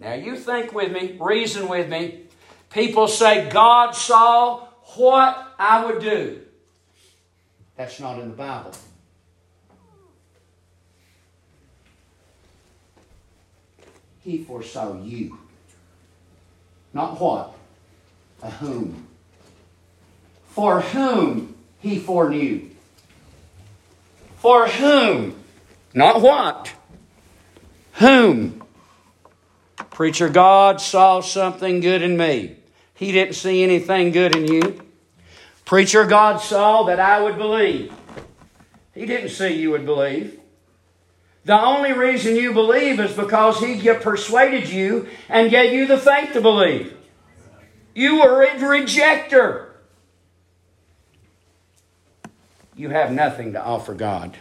[0.01, 2.25] Now you think with me, reason with me.
[2.71, 6.41] People say God saw what I would do.
[7.77, 8.73] That's not in the Bible.
[14.21, 15.39] He foresaw you.
[16.93, 17.55] Not what?
[18.43, 19.07] A whom.
[20.51, 22.69] For whom he foreknew.
[24.39, 25.43] For whom?
[25.95, 26.75] Not what.
[27.99, 28.63] Whom?
[29.91, 32.57] Preacher, God saw something good in me.
[32.95, 34.81] He didn't see anything good in you.
[35.65, 37.93] Preacher, God saw that I would believe.
[38.95, 40.39] He didn't see you would believe.
[41.45, 46.33] The only reason you believe is because He persuaded you and gave you the faith
[46.35, 46.97] to believe.
[47.95, 49.71] You were a rejecter.
[52.77, 54.37] You have nothing to offer God.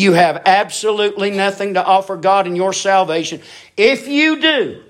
[0.00, 3.42] You have absolutely nothing to offer God in your salvation.
[3.76, 4.82] If you do,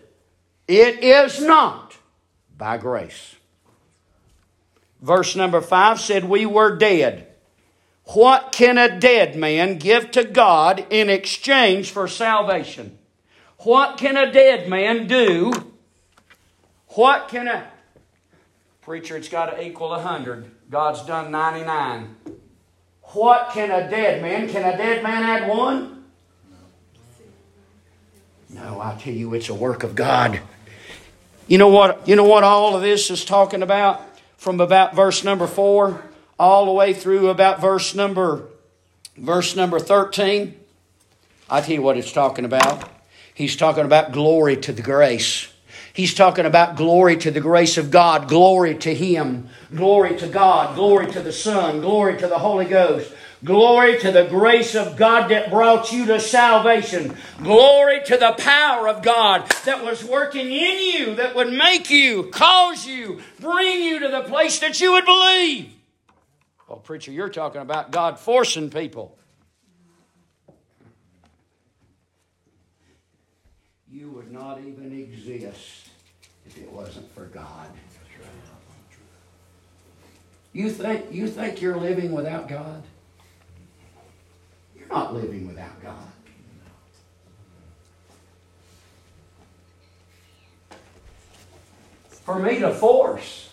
[0.68, 1.96] it is not
[2.56, 3.34] by grace.
[5.02, 7.26] Verse number five said, We were dead.
[8.04, 12.96] What can a dead man give to God in exchange for salvation?
[13.58, 15.52] What can a dead man do?
[16.90, 17.68] What can a
[18.80, 19.16] preacher?
[19.16, 20.48] It's got to equal a hundred.
[20.70, 22.14] God's done ninety nine.
[23.12, 24.48] What can a dead man?
[24.48, 26.04] Can a dead man add one?
[28.48, 30.40] No, I tell you, it's a work of God.
[31.48, 32.06] You know what?
[32.06, 34.00] You know what all of this is talking about
[34.36, 36.04] from about verse number four
[36.38, 38.46] all the way through about verse number
[39.16, 40.54] verse number thirteen.
[41.48, 42.88] I tell you what it's talking about.
[43.34, 45.49] He's talking about glory to the grace.
[45.92, 50.76] He's talking about glory to the grace of God, glory to Him, glory to God,
[50.76, 53.12] glory to the Son, glory to the Holy Ghost.
[53.42, 57.16] Glory to the grace of God that brought you to salvation.
[57.42, 62.24] Glory to the power of God that was working in you, that would make you,
[62.24, 65.72] cause you, bring you to the place that you would believe.
[66.68, 69.16] Well, preacher, you're talking about God forcing people.
[73.90, 75.88] You would not even exist
[76.44, 77.70] if it wasn't for God.
[80.52, 82.82] You think, you think you're living without God?
[84.76, 85.94] You're not living without God.
[92.10, 93.50] For me to force,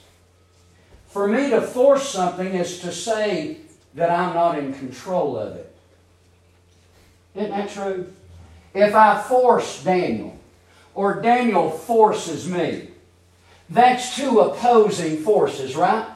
[1.08, 3.58] for me to force something is to say
[3.95, 5.76] that I'm not in control of it.
[7.36, 8.12] Isn't that true?
[8.74, 10.38] If I force Daniel,
[10.93, 12.89] or Daniel forces me,
[13.70, 16.08] that's two opposing forces, right?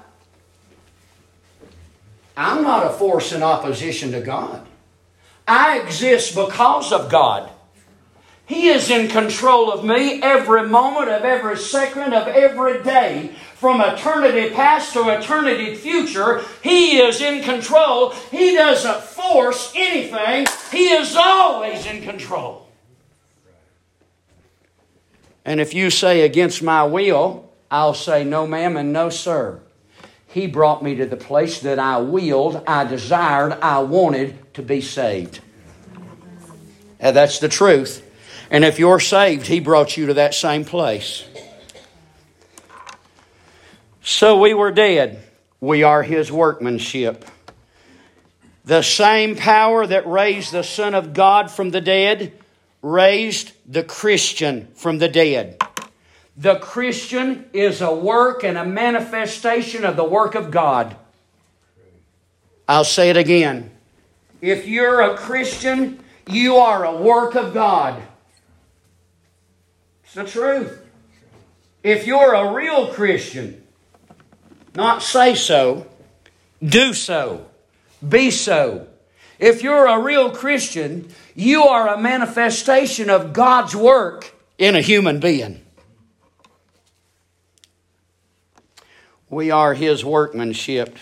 [2.36, 4.66] I'm not a force in opposition to God.
[5.48, 7.50] I exist because of God.
[8.46, 13.34] He is in control of me every moment of every second of every day.
[13.56, 18.10] From eternity past to eternity future, He is in control.
[18.10, 22.68] He doesn't force anything, He is always in control.
[25.46, 29.62] And if you say against my will, I'll say no, ma'am, and no, sir.
[30.32, 34.80] He brought me to the place that I willed, I desired, I wanted to be
[34.80, 35.42] saved.
[37.00, 38.08] And that's the truth.
[38.50, 41.26] And if you're saved, He brought you to that same place.
[44.02, 45.22] So we were dead.
[45.60, 47.26] We are His workmanship.
[48.64, 52.34] The same power that raised the Son of God from the dead
[52.82, 55.62] raised the Christian from the dead.
[56.38, 60.96] The Christian is a work and a manifestation of the work of God.
[62.68, 63.72] I'll say it again.
[64.42, 68.02] If you're a Christian, you are a work of God.
[70.04, 70.82] It's the truth.
[71.84, 73.64] If you're a real Christian,
[74.76, 75.88] not say so,
[76.64, 77.48] do so,
[78.08, 78.88] be so.
[79.40, 85.20] If you're a real Christian, you are a manifestation of God's work in a human
[85.20, 85.61] being.
[89.32, 90.98] We are his workmanship.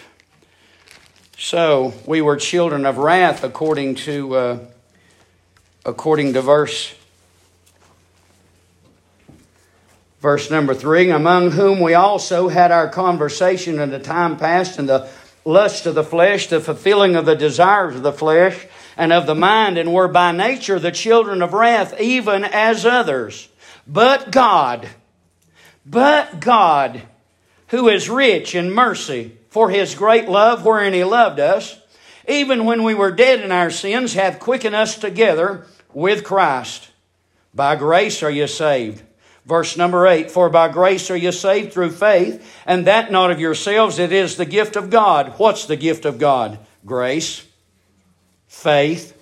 [1.36, 4.60] So we were children of wrath according to uh,
[5.84, 6.94] according to verse
[10.22, 14.86] verse number 3 among whom we also had our conversation in the time past in
[14.86, 15.10] the
[15.44, 19.34] lust of the flesh the fulfilling of the desires of the flesh and of the
[19.34, 23.50] mind and were by nature the children of wrath even as others
[23.88, 24.88] but God
[25.84, 27.02] but God
[27.70, 31.80] who is rich in mercy for his great love wherein he loved us
[32.30, 36.92] even when we were dead in our sins hath quickened us together with Christ.
[37.56, 39.02] By grace are you saved.
[39.46, 43.40] Verse number eight, for by grace are you saved through faith, and that not of
[43.40, 45.34] yourselves, it is the gift of God.
[45.38, 46.60] What's the gift of God?
[46.86, 47.44] Grace,
[48.48, 49.18] faith,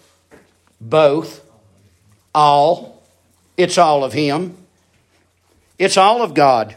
[0.82, 1.42] both,
[2.36, 3.02] all.
[3.56, 4.58] It's all of Him.
[5.80, 6.76] It's all of God.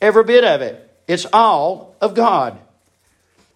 [0.00, 0.87] Every bit of it.
[1.08, 2.58] It's all of God.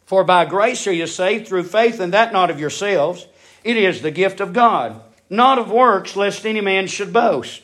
[0.06, 3.28] For by grace are you saved through faith, and that not of yourselves.
[3.62, 5.00] It is the gift of God
[5.32, 7.62] not of works, lest any man should boast.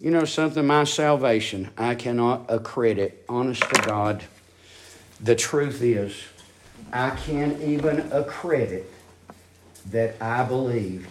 [0.00, 0.66] You know something?
[0.66, 3.24] My salvation, I cannot accredit.
[3.28, 4.24] Honest to God,
[5.20, 6.20] the truth is,
[6.92, 8.92] I can't even accredit
[9.92, 11.08] that I believed.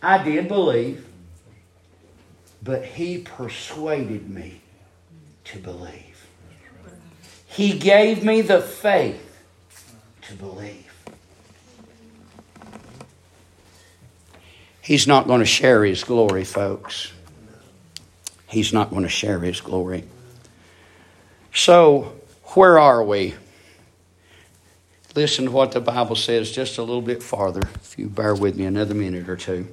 [0.00, 1.04] I did believe,
[2.62, 4.60] but He persuaded me
[5.44, 6.26] to believe.
[7.46, 9.44] He gave me the faith
[10.22, 10.92] to believe.
[14.80, 17.12] He's not going to share his glory, folks.
[18.48, 20.04] He's not going to share his glory.
[21.54, 22.14] So,
[22.54, 23.34] where are we?
[25.14, 28.56] Listen to what the Bible says just a little bit farther, if you bear with
[28.56, 29.68] me another minute or two.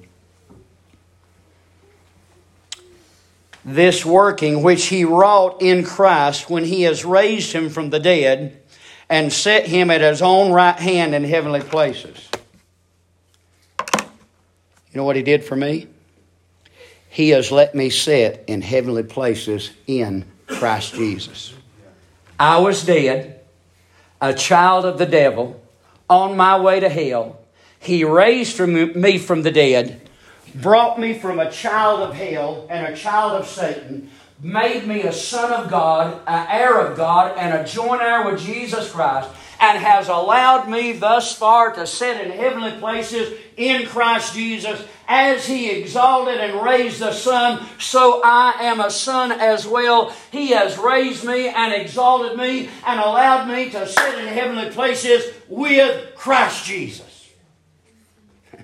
[3.73, 8.61] This working which he wrought in Christ when he has raised him from the dead
[9.09, 12.29] and set him at his own right hand in heavenly places
[14.91, 15.87] you know what He did for me?
[17.09, 21.53] He has let me sit in heavenly places in Christ Jesus.
[22.39, 23.41] I was dead,
[24.21, 25.61] a child of the devil,
[26.09, 27.39] on my way to hell.
[27.79, 30.08] He raised me from the dead,
[30.55, 34.09] brought me from a child of hell and a child of Satan,
[34.41, 38.41] made me a son of God, an heir of God, and a joint heir with
[38.41, 39.29] Jesus Christ
[39.59, 44.81] and has allowed me thus far to sit in heavenly places in Christ Jesus.
[45.07, 50.15] As He exalted and raised the Son, so I am a son as well.
[50.31, 55.33] He has raised me and exalted me and allowed me to sit in heavenly places
[55.47, 57.05] with Christ Jesus.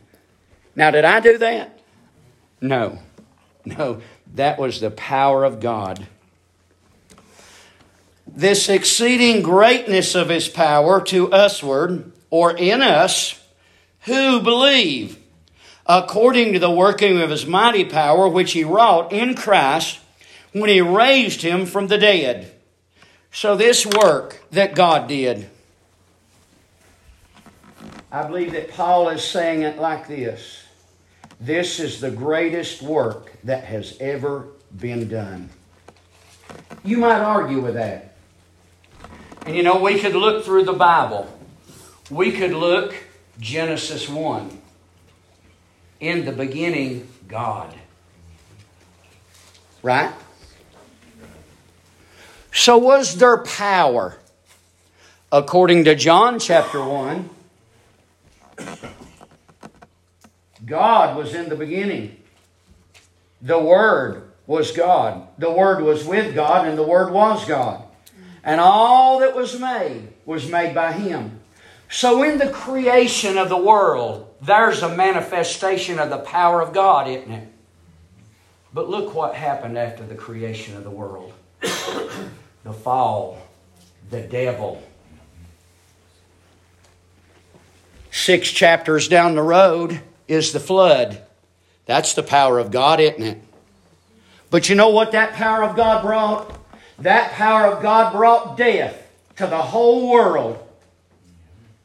[0.77, 1.74] Now, did I do that?
[2.67, 2.99] No.
[3.65, 4.01] No.
[4.35, 6.07] That was the power of God
[8.35, 13.41] this exceeding greatness of his power to usward or in us
[14.01, 15.17] who believe,
[15.85, 19.99] according to the working of his mighty power which he wrought in Christ
[20.51, 22.51] when he raised him from the dead.
[23.31, 25.49] So, this work that God did,
[28.11, 30.64] I believe that Paul is saying it like this
[31.39, 35.49] This is the greatest work that has ever been done.
[36.83, 38.15] You might argue with that.
[39.45, 41.31] And you know, we could look through the Bible.
[42.09, 42.95] We could look
[43.39, 44.61] Genesis 1.
[45.99, 47.73] In the beginning, God.
[49.81, 50.13] Right?
[52.51, 54.17] So, was there power?
[55.31, 57.29] According to John chapter 1,
[60.65, 62.17] God was in the beginning.
[63.41, 65.27] The Word was God.
[65.37, 67.83] The Word was with God, and the Word was God.
[68.43, 71.39] And all that was made was made by Him.
[71.89, 77.07] So, in the creation of the world, there's a manifestation of the power of God,
[77.07, 77.47] isn't it?
[78.73, 83.37] But look what happened after the creation of the world the fall,
[84.09, 84.83] the devil.
[88.11, 91.21] Six chapters down the road is the flood.
[91.85, 93.41] That's the power of God, isn't it?
[94.49, 96.57] But you know what that power of God brought?
[96.99, 99.05] That power of God brought death
[99.35, 100.57] to the whole world,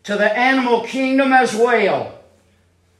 [0.04, 2.18] to the animal kingdom as well,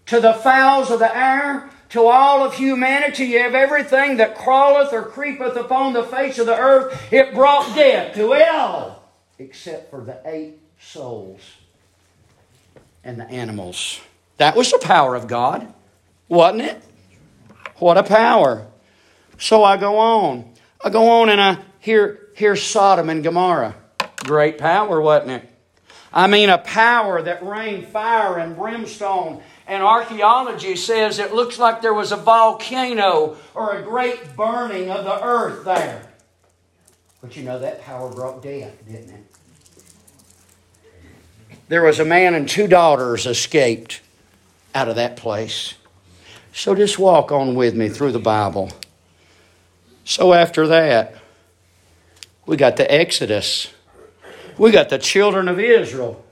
[0.07, 5.03] to the fowls of the air, to all of humanity, of everything that crawleth or
[5.03, 7.12] creepeth upon the face of the earth.
[7.12, 11.41] It brought death to all, except for the eight souls
[13.05, 14.01] and the animals.
[14.41, 15.70] That was the power of God,
[16.26, 16.82] wasn't it?
[17.76, 18.66] What a power.
[19.38, 20.55] So I go on.
[20.82, 23.74] I go on and I hear, here's Sodom and Gomorrah.
[24.24, 25.51] Great power, wasn't it?
[26.11, 29.43] I mean, a power that rained fire and brimstone.
[29.66, 35.05] And archaeology says it looks like there was a volcano or a great burning of
[35.05, 36.09] the earth there.
[37.20, 39.24] But you know, that power brought death, didn't it?
[41.68, 44.01] There was a man and two daughters escaped
[44.75, 45.75] out of that place.
[46.53, 48.71] So just walk on with me through the Bible.
[50.05, 51.14] So after that,
[52.47, 53.73] we got the Exodus.
[54.59, 56.25] We got the children of Israel.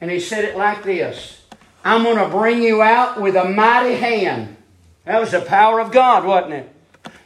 [0.00, 1.40] And he said it like this
[1.84, 4.56] I'm going to bring you out with a mighty hand.
[5.04, 6.72] That was the power of God, wasn't it?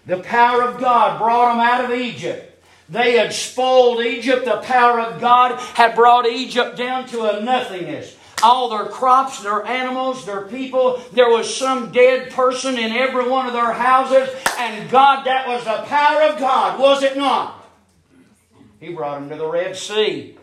[0.06, 2.46] The power of God brought them out of Egypt.
[2.88, 4.44] They had spoiled Egypt.
[4.44, 9.64] The power of God had brought Egypt down to a nothingness all their crops, their
[9.66, 11.02] animals, their people.
[11.12, 14.28] There was some dead person in every one of their houses.
[14.58, 17.56] And God, that was the power of God, was it not?
[18.78, 20.36] He brought them to the Red Sea.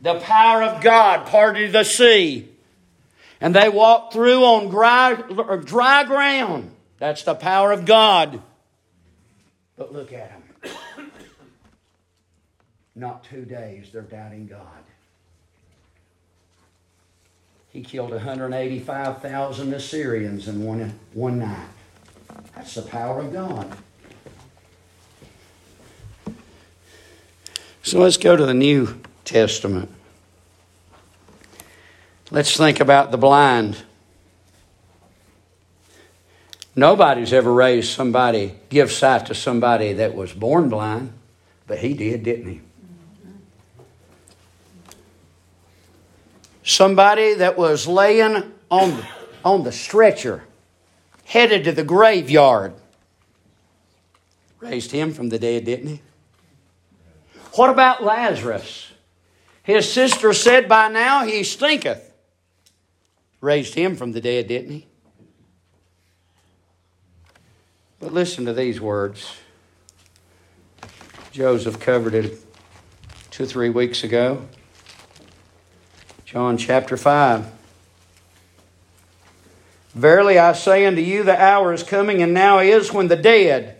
[0.00, 2.48] The power of God parted the sea.
[3.40, 5.14] And they walked through on dry,
[5.64, 6.70] dry ground.
[6.98, 8.40] That's the power of God.
[9.76, 10.72] But look at them.
[12.94, 14.83] Not two days, they're doubting God.
[17.74, 21.66] He killed 185,000 Assyrians in one, one night.
[22.54, 23.76] That's the power of God.
[27.82, 29.90] So let's go to the New Testament.
[32.30, 33.82] Let's think about the blind.
[36.76, 41.12] Nobody's ever raised somebody, give sight to somebody that was born blind,
[41.66, 42.60] but he did, didn't he?
[46.64, 49.04] Somebody that was laying on,
[49.44, 50.42] on the stretcher,
[51.24, 52.74] headed to the graveyard.
[54.58, 56.00] Raised him from the dead, didn't he?
[57.52, 58.90] What about Lazarus?
[59.62, 62.12] His sister said, By now he stinketh.
[63.40, 64.86] Raised him from the dead, didn't he?
[68.00, 69.36] But listen to these words.
[71.30, 72.38] Joseph covered it
[73.30, 74.46] two three weeks ago.
[76.34, 77.46] John chapter 5.
[79.94, 83.76] Verily I say unto you, the hour is coming, and now is, when the dead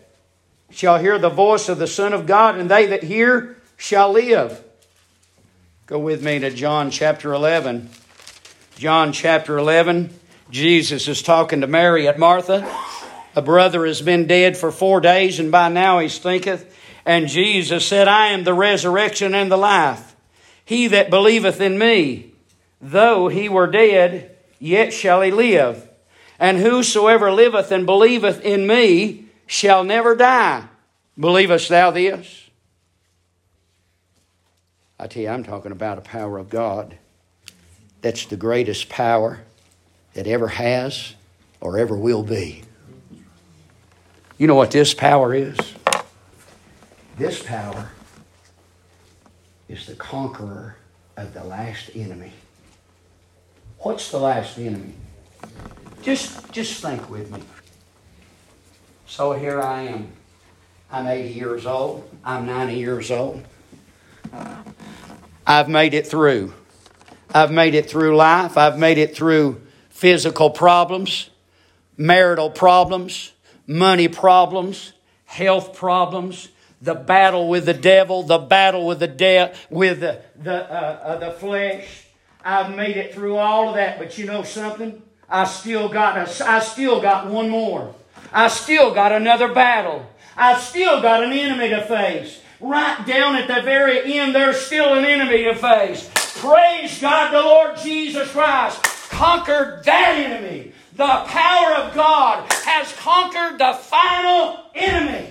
[0.70, 4.62] shall hear the voice of the Son of God, and they that hear shall live.
[5.86, 7.90] Go with me to John chapter 11.
[8.76, 10.16] John chapter 11.
[10.48, 12.72] Jesus is talking to Mary at Martha.
[13.34, 16.72] A brother has been dead for four days, and by now he stinketh.
[17.05, 20.14] And Jesus said, I am the resurrection and the life.
[20.64, 22.30] He that believeth in me,
[22.85, 25.89] though he were dead, yet shall he live.
[26.39, 30.68] And whosoever liveth and believeth in me shall never die.
[31.18, 32.51] Believest thou this?
[34.99, 36.99] I tell you, I'm talking about a power of God.
[38.03, 39.41] That's the greatest power
[40.12, 41.14] that ever has
[41.61, 42.62] or ever will be.
[44.37, 45.57] You know what this power is?
[47.16, 47.91] This power
[49.68, 50.76] is the conqueror
[51.16, 52.32] of the last enemy.
[53.85, 54.95] What's the last enemy?
[56.01, 57.43] Just, just think with me.
[59.05, 60.09] So here I am.
[60.91, 62.09] I'm 80 years old.
[62.24, 63.45] I'm 90 years old.
[65.47, 66.55] I've made it through.
[67.35, 68.57] I've made it through life.
[68.57, 69.61] I've made it through
[69.91, 71.28] physical problems,
[71.99, 73.32] marital problems,
[73.66, 74.95] money problems,
[75.26, 76.49] health problems,
[76.80, 81.18] the battle with the devil, the battle with the de- with the the, uh, uh,
[81.18, 82.03] the flesh,
[82.45, 85.03] I've made it through all of that, but you know something?
[85.28, 87.95] I still got a, I still got one more.
[88.32, 90.05] I still got another battle.
[90.36, 92.40] I still got an enemy to face.
[92.61, 96.11] Right down at the very end, there's still an enemy to face.
[96.40, 100.72] Praise God, the Lord Jesus Christ conquered that enemy.
[100.97, 105.30] The power of God has conquered the final enemy.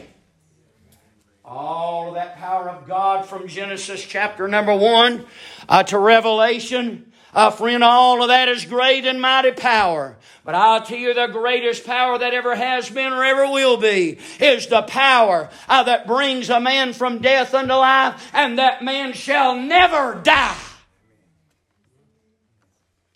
[1.45, 5.25] All of that power of God from Genesis chapter number one
[5.69, 7.11] uh, to Revelation.
[7.33, 10.17] Uh, friend, all of that is great and mighty power.
[10.45, 14.19] But I'll tell you the greatest power that ever has been or ever will be
[14.39, 19.13] is the power uh, that brings a man from death unto life, and that man
[19.13, 20.57] shall never die.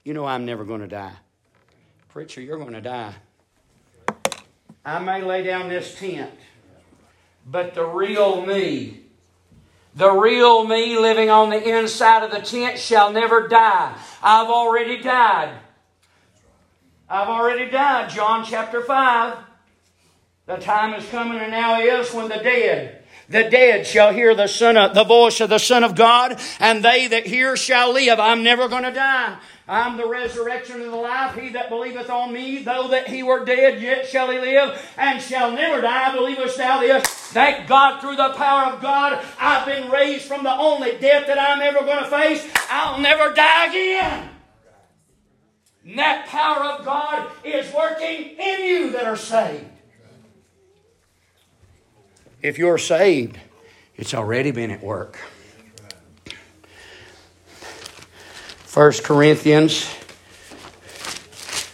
[0.03, 1.13] You know I'm never going to die.
[2.09, 3.13] Preacher, you're going to die.
[4.85, 6.31] I may lay down this tent,
[7.45, 9.06] but the real me
[9.97, 13.97] the real me living on the inside of the tent shall never die.
[14.21, 15.57] I've already died.
[17.09, 18.11] I've already died.
[18.11, 19.37] John chapter 5.
[20.45, 24.47] The time is coming and now is when the dead The dead shall hear the
[24.47, 28.19] son of, the voice of the Son of God, and they that hear shall live.
[28.19, 29.39] I'm never going to die.
[29.69, 31.35] I'm the resurrection and the life.
[31.35, 35.21] He that believeth on me, though that he were dead, yet shall he live, and
[35.21, 36.15] shall never die.
[36.15, 37.03] Believest thou this?
[37.03, 41.37] Thank God through the power of God, I've been raised from the only death that
[41.37, 42.49] I'm ever going to face.
[42.69, 44.29] I'll never die again.
[45.85, 49.65] And that power of God is working in you that are saved.
[52.41, 53.37] If you're saved,
[53.97, 55.19] it's already been at work.
[58.77, 59.91] 1 Corinthians,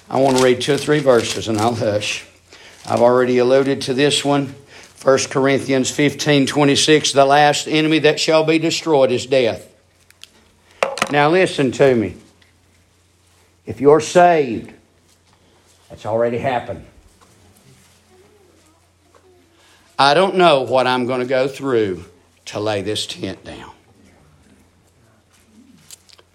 [0.09, 2.25] I want to read two or three verses and I'll hush.
[2.85, 4.55] I've already alluded to this one.
[5.01, 9.67] 1 Corinthians 15 26, the last enemy that shall be destroyed is death.
[11.11, 12.15] Now listen to me.
[13.65, 14.71] If you're saved,
[15.89, 16.85] that's already happened.
[19.99, 22.05] I don't know what I'm going to go through
[22.45, 23.72] to lay this tent down.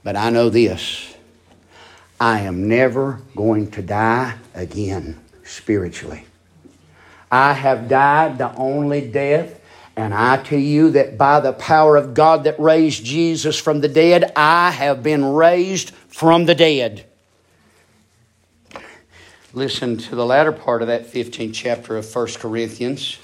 [0.08, 1.14] But I know this
[2.18, 6.24] I am never going to die again spiritually.
[7.30, 9.60] I have died the only death,
[9.96, 13.88] and I tell you that by the power of God that raised Jesus from the
[13.88, 17.04] dead, I have been raised from the dead.
[19.52, 23.18] Listen to the latter part of that 15th chapter of 1 Corinthians.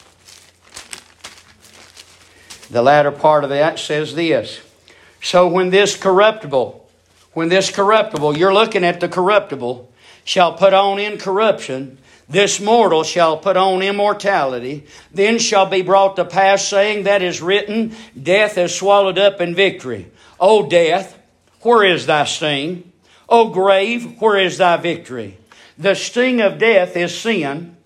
[2.69, 4.61] The latter part of that says this
[5.25, 6.87] So when this corruptible,
[7.33, 9.91] when this corruptible, you're looking at the corruptible,
[10.23, 11.97] shall put on incorruption,
[12.29, 17.41] this mortal shall put on immortality, then shall be brought to pass, saying, That is
[17.41, 20.11] written, Death is swallowed up in victory.
[20.39, 21.19] O death,
[21.63, 22.93] where is thy sting?
[23.27, 25.39] O grave, where is thy victory?
[25.79, 27.79] The sting of death is sin,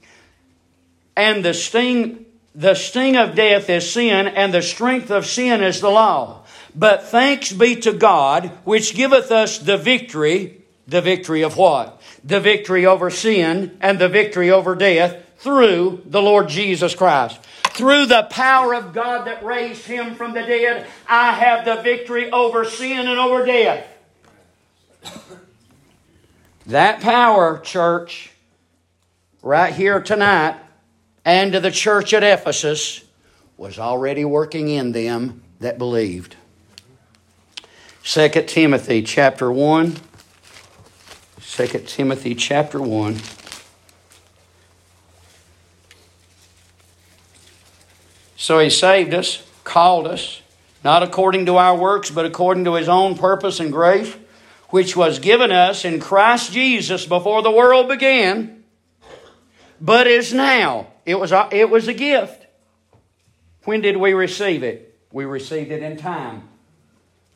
[1.16, 5.80] and the sting the sting of death is sin, and the strength of sin is
[5.80, 6.42] the law.
[6.78, 10.62] But thanks be to God, which giveth us the victory.
[10.86, 12.00] The victory of what?
[12.22, 17.40] The victory over sin and the victory over death through the Lord Jesus Christ.
[17.70, 22.30] Through the power of God that raised him from the dead, I have the victory
[22.30, 23.86] over sin and over death.
[26.66, 28.30] That power, church,
[29.42, 30.56] right here tonight,
[31.24, 33.02] and to the church at Ephesus
[33.56, 36.36] was already working in them that believed.
[38.08, 39.96] 2 Timothy chapter 1.
[41.42, 43.18] 2 Timothy chapter 1.
[48.34, 50.40] So he saved us, called us,
[50.82, 54.16] not according to our works, but according to his own purpose and grace,
[54.70, 58.64] which was given us in Christ Jesus before the world began,
[59.82, 62.46] but is now it was a, it was a gift.
[63.64, 64.98] When did we receive it?
[65.12, 66.48] We received it in time.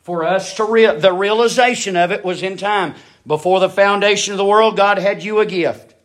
[0.03, 2.95] For us to re- the realization of it was in time.
[3.25, 5.95] Before the foundation of the world, God had you a gift.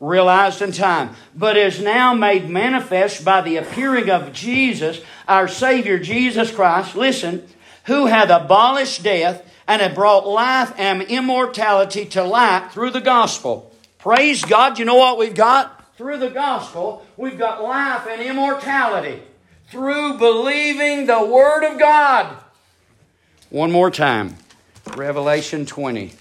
[0.00, 1.16] Realized in time.
[1.34, 6.94] But is now made manifest by the appearing of Jesus, our Savior Jesus Christ.
[6.94, 7.46] Listen,
[7.86, 13.74] who hath abolished death and hath brought life and immortality to light through the gospel.
[13.98, 14.78] Praise God.
[14.78, 15.78] You know what we've got?
[15.98, 19.20] through the gospel, we've got life and immortality
[19.68, 22.36] through believing the Word of God.
[23.50, 24.36] One more time
[24.94, 26.12] Revelation 20.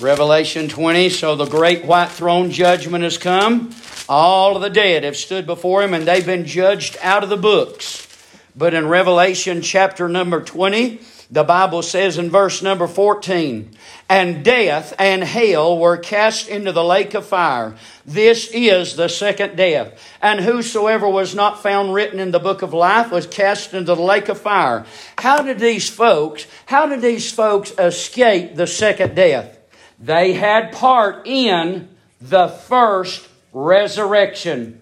[0.00, 1.10] Revelation 20.
[1.10, 3.74] So the great white throne judgment has come.
[4.08, 7.36] All of the dead have stood before him and they've been judged out of the
[7.36, 8.08] books.
[8.56, 10.98] But in Revelation chapter number 20,
[11.30, 13.70] the Bible says in verse number 14,
[14.08, 17.74] and death and hell were cast into the lake of fire.
[18.04, 20.00] This is the second death.
[20.22, 24.02] And whosoever was not found written in the book of life was cast into the
[24.02, 24.86] lake of fire.
[25.18, 29.58] How did these folks, how did these folks escape the second death?
[29.98, 31.88] They had part in
[32.20, 34.80] the first resurrection.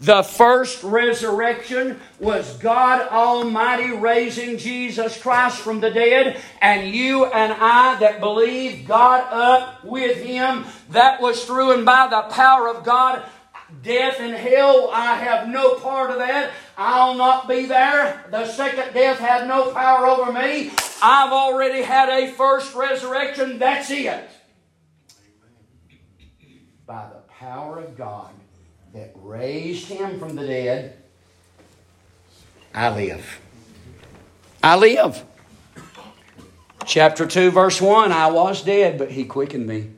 [0.00, 7.52] The first resurrection was God Almighty raising Jesus Christ from the dead, and you and
[7.52, 10.66] I that believe God up with Him.
[10.90, 13.24] That was through and by the power of God.
[13.82, 16.52] Death and hell, I have no part of that.
[16.76, 18.24] I'll not be there.
[18.30, 20.70] The second death had no power over me.
[21.02, 23.58] I've already had a first resurrection.
[23.58, 24.30] That's it.
[26.86, 28.30] By the power of God
[28.98, 30.96] that raised him from the dead,
[32.74, 33.40] I live.
[34.60, 35.24] I live.
[36.84, 39.90] Chapter 2, verse 1 I was dead, but he quickened me.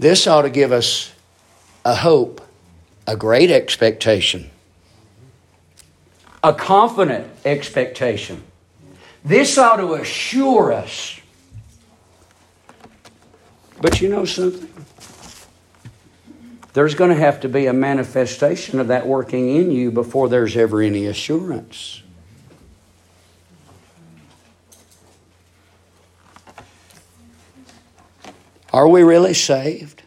[0.00, 1.12] This ought to give us
[1.84, 2.40] a hope,
[3.06, 4.50] a great expectation,
[6.42, 8.42] a confident expectation.
[9.24, 11.19] This ought to assure us.
[13.80, 14.68] But you know something?
[16.72, 20.56] There's going to have to be a manifestation of that working in you before there's
[20.56, 22.02] ever any assurance.
[28.72, 30.02] Are we really saved?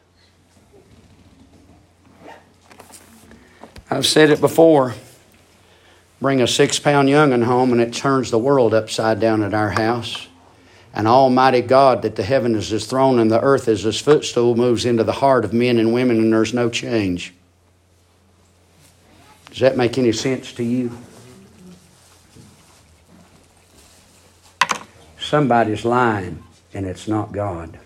[3.89, 4.95] I've said it before.
[6.21, 9.71] Bring a six pound young'un home and it turns the world upside down at our
[9.71, 10.27] house.
[10.93, 14.55] And Almighty God, that the heaven is his throne and the earth is his footstool,
[14.55, 17.33] moves into the heart of men and women and there's no change.
[19.49, 20.95] Does that make any sense to you?
[25.19, 27.79] Somebody's lying and it's not God.